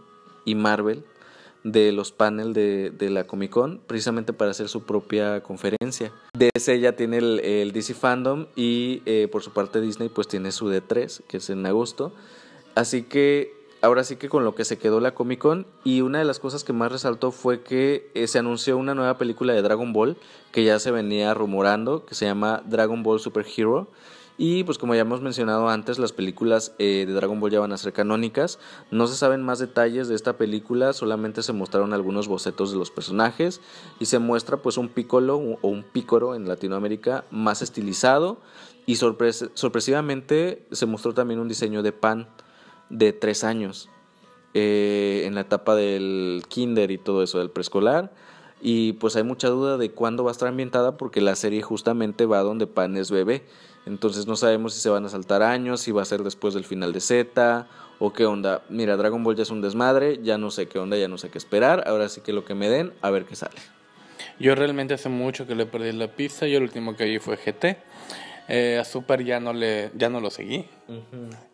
[0.46, 1.06] y Marvel
[1.64, 6.12] de los paneles de, de, la Comic Con precisamente para hacer su propia conferencia.
[6.34, 10.70] DC ya tiene el, DC Fandom y eh, por su parte Disney pues tiene su
[10.70, 12.14] D3 que es en agosto.
[12.76, 16.20] Así que ahora sí que con lo que se quedó la Comic Con y una
[16.20, 19.62] de las cosas que más resaltó fue que eh, se anunció una nueva película de
[19.62, 20.18] Dragon Ball
[20.52, 23.88] que ya se venía rumorando que se llama Dragon Ball Super Hero
[24.38, 27.72] y pues como ya hemos mencionado antes, las películas eh, de Dragon Ball ya van
[27.72, 28.60] a ser canónicas.
[28.90, 32.90] No se saben más detalles de esta película, solamente se mostraron algunos bocetos de los
[32.90, 33.62] personajes
[34.00, 38.40] y se muestra pues un Piccolo o un Pícoro en Latinoamérica más estilizado
[38.86, 42.28] y sorpresivamente se mostró también un diseño de pan
[42.90, 43.90] de tres años
[44.54, 48.12] eh, en la etapa del kinder y todo eso del preescolar
[48.66, 52.26] y pues hay mucha duda de cuándo va a estar ambientada porque la serie justamente
[52.26, 53.44] va donde Pan es bebé.
[53.86, 56.64] Entonces no sabemos si se van a saltar años, si va a ser después del
[56.64, 57.68] final de Z
[58.00, 58.62] o qué onda.
[58.70, 61.30] Mira, Dragon Ball ya es un desmadre, ya no sé qué onda, ya no sé
[61.30, 61.84] qué esperar.
[61.88, 63.56] Ahora sí que lo que me den, a ver qué sale.
[64.40, 66.48] Yo realmente hace mucho que le perdí la pista.
[66.48, 67.78] Yo el último que vi fue GT.
[68.50, 70.66] Eh, a Super ya no le ya no lo seguí.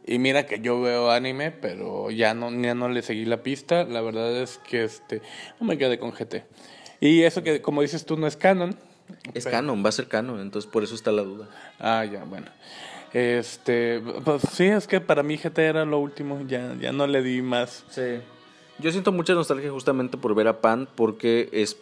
[0.08, 3.84] Y mira que yo veo anime, pero ya no ya no le seguí la pista.
[3.84, 5.22] La verdad es que este
[5.60, 6.46] no me quedé con GT.
[7.00, 8.76] Y eso que, como dices tú, no es canon.
[9.34, 11.48] Es canon, va a ser canon, entonces por eso está la duda.
[11.80, 12.48] Ah, ya, bueno.
[13.14, 17.24] Este, pues sí, es que para mí GT era lo último, ya, ya no le
[17.24, 17.84] di más.
[17.90, 18.20] Sí.
[18.80, 21.78] Yo siento mucha nostalgia justamente por ver a Pan, porque es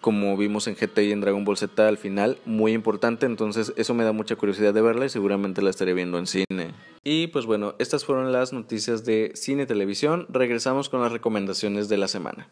[0.00, 3.94] como vimos en GT y en Dragon Ball Z al final, muy importante, entonces eso
[3.94, 6.72] me da mucha curiosidad de verla y seguramente la estaré viendo en cine.
[7.04, 11.88] Y pues bueno, estas fueron las noticias de cine y televisión, regresamos con las recomendaciones
[11.88, 12.48] de la semana.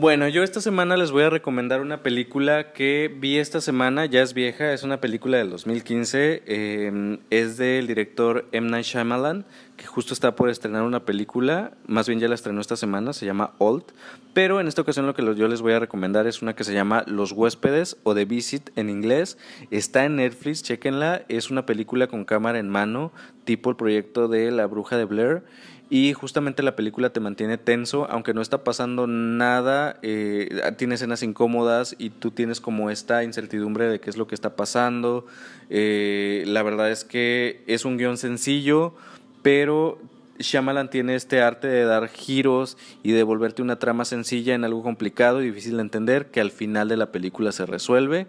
[0.00, 4.22] Bueno, yo esta semana les voy a recomendar una película que vi esta semana, ya
[4.22, 8.70] es vieja, es una película del 2015, eh, es del director M.
[8.70, 9.44] Night Shyamalan,
[9.76, 13.26] que justo está por estrenar una película, más bien ya la estrenó esta semana, se
[13.26, 13.86] llama Old,
[14.34, 16.74] pero en esta ocasión lo que yo les voy a recomendar es una que se
[16.74, 19.36] llama Los huéspedes o The Visit en inglés,
[19.72, 23.10] está en Netflix, chequenla, es una película con cámara en mano,
[23.42, 25.42] tipo el proyecto de La Bruja de Blair,
[25.90, 31.22] y justamente la película te mantiene tenso, aunque no está pasando nada, eh, tiene escenas
[31.22, 35.26] incómodas y tú tienes como esta incertidumbre de qué es lo que está pasando.
[35.70, 38.94] Eh, la verdad es que es un guion sencillo,
[39.42, 39.98] pero
[40.38, 44.82] Shyamalan tiene este arte de dar giros y de volverte una trama sencilla en algo
[44.82, 48.26] complicado y difícil de entender que al final de la película se resuelve.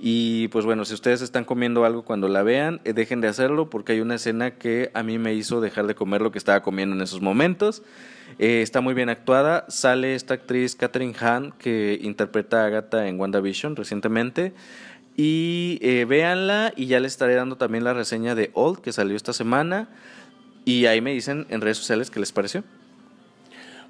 [0.00, 3.68] Y pues bueno, si ustedes están comiendo algo cuando la vean, eh, dejen de hacerlo
[3.68, 6.62] porque hay una escena que a mí me hizo dejar de comer lo que estaba
[6.62, 7.82] comiendo en esos momentos.
[8.38, 9.64] Eh, está muy bien actuada.
[9.68, 14.52] Sale esta actriz Catherine Hahn que interpreta a Agatha en WandaVision recientemente.
[15.16, 19.16] Y eh, véanla y ya les estaré dando también la reseña de Old que salió
[19.16, 19.88] esta semana.
[20.64, 22.62] Y ahí me dicen en redes sociales qué les pareció.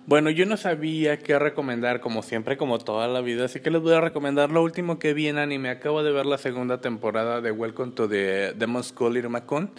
[0.09, 3.83] Bueno, yo no sabía qué recomendar, como siempre, como toda la vida, así que les
[3.83, 5.69] voy a recomendar lo último que vi en anime.
[5.69, 9.71] Acabo de ver la segunda temporada de Welcome to the Demon School Irmakon.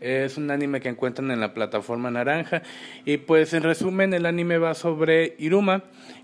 [0.00, 2.62] Es un anime que encuentran en la plataforma naranja.
[3.04, 5.82] Y pues en resumen, el anime va sobre Iruma,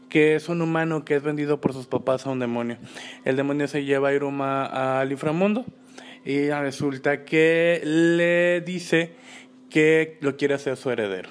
[0.09, 2.79] que es un humano que es vendido por sus papás a un demonio.
[3.25, 5.65] El demonio se lleva a Iruma al inframundo
[6.25, 9.17] y resulta que le dice
[9.71, 11.31] que lo quiere hacer su heredero.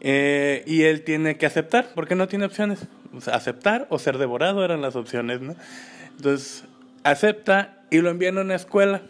[0.00, 2.86] Eh, y él tiene que aceptar, porque no tiene opciones.
[3.32, 5.56] aceptar o ser devorado eran las opciones, ¿no?
[6.16, 6.64] Entonces,
[7.04, 9.02] acepta y lo envían a una escuela,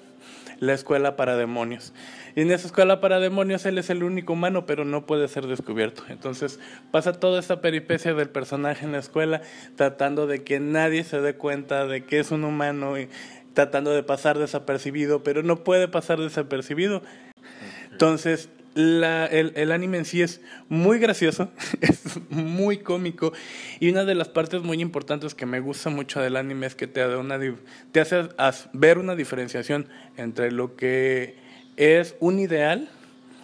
[0.60, 1.92] la escuela para demonios.
[2.36, 5.46] Y en esa escuela para demonios él es el único humano, pero no puede ser
[5.46, 6.04] descubierto.
[6.08, 6.60] Entonces
[6.92, 9.42] pasa toda esa peripecia del personaje en la escuela,
[9.76, 13.08] tratando de que nadie se dé cuenta de que es un humano y
[13.54, 17.02] tratando de pasar desapercibido, pero no puede pasar desapercibido.
[17.90, 21.50] Entonces la, el, el, anime en sí es muy gracioso,
[21.80, 23.32] es muy cómico
[23.80, 26.86] y una de las partes muy importantes que me gusta mucho del anime es que
[26.86, 27.38] te, da una,
[27.92, 28.28] te hace
[28.72, 31.36] ver una diferenciación entre lo que
[31.76, 32.88] es un ideal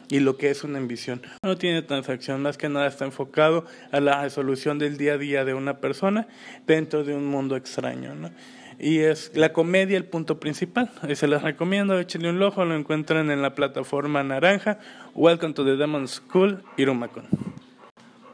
[0.09, 1.23] y lo que es una ambición.
[1.43, 5.45] No tiene transacción, más que nada está enfocado a la resolución del día a día
[5.45, 6.29] de una persona
[6.67, 8.15] dentro de un mundo extraño.
[8.15, 8.31] ¿no?
[8.79, 10.91] Y es la comedia el punto principal.
[11.09, 14.79] Y se les recomiendo, échenle un ojo, lo encuentran en la plataforma naranja.
[15.15, 17.25] Welcome to the Demon School, Irumakon.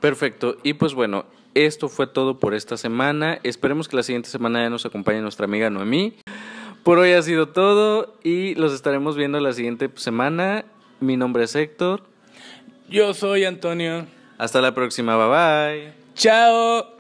[0.01, 3.39] Perfecto, y pues bueno, esto fue todo por esta semana.
[3.43, 6.17] Esperemos que la siguiente semana ya nos acompañe nuestra amiga Noemí.
[6.83, 10.65] Por hoy ha sido todo y los estaremos viendo la siguiente semana.
[11.01, 12.03] Mi nombre es Héctor.
[12.89, 14.07] Yo soy Antonio.
[14.39, 15.93] Hasta la próxima, bye bye.
[16.15, 17.00] Chao.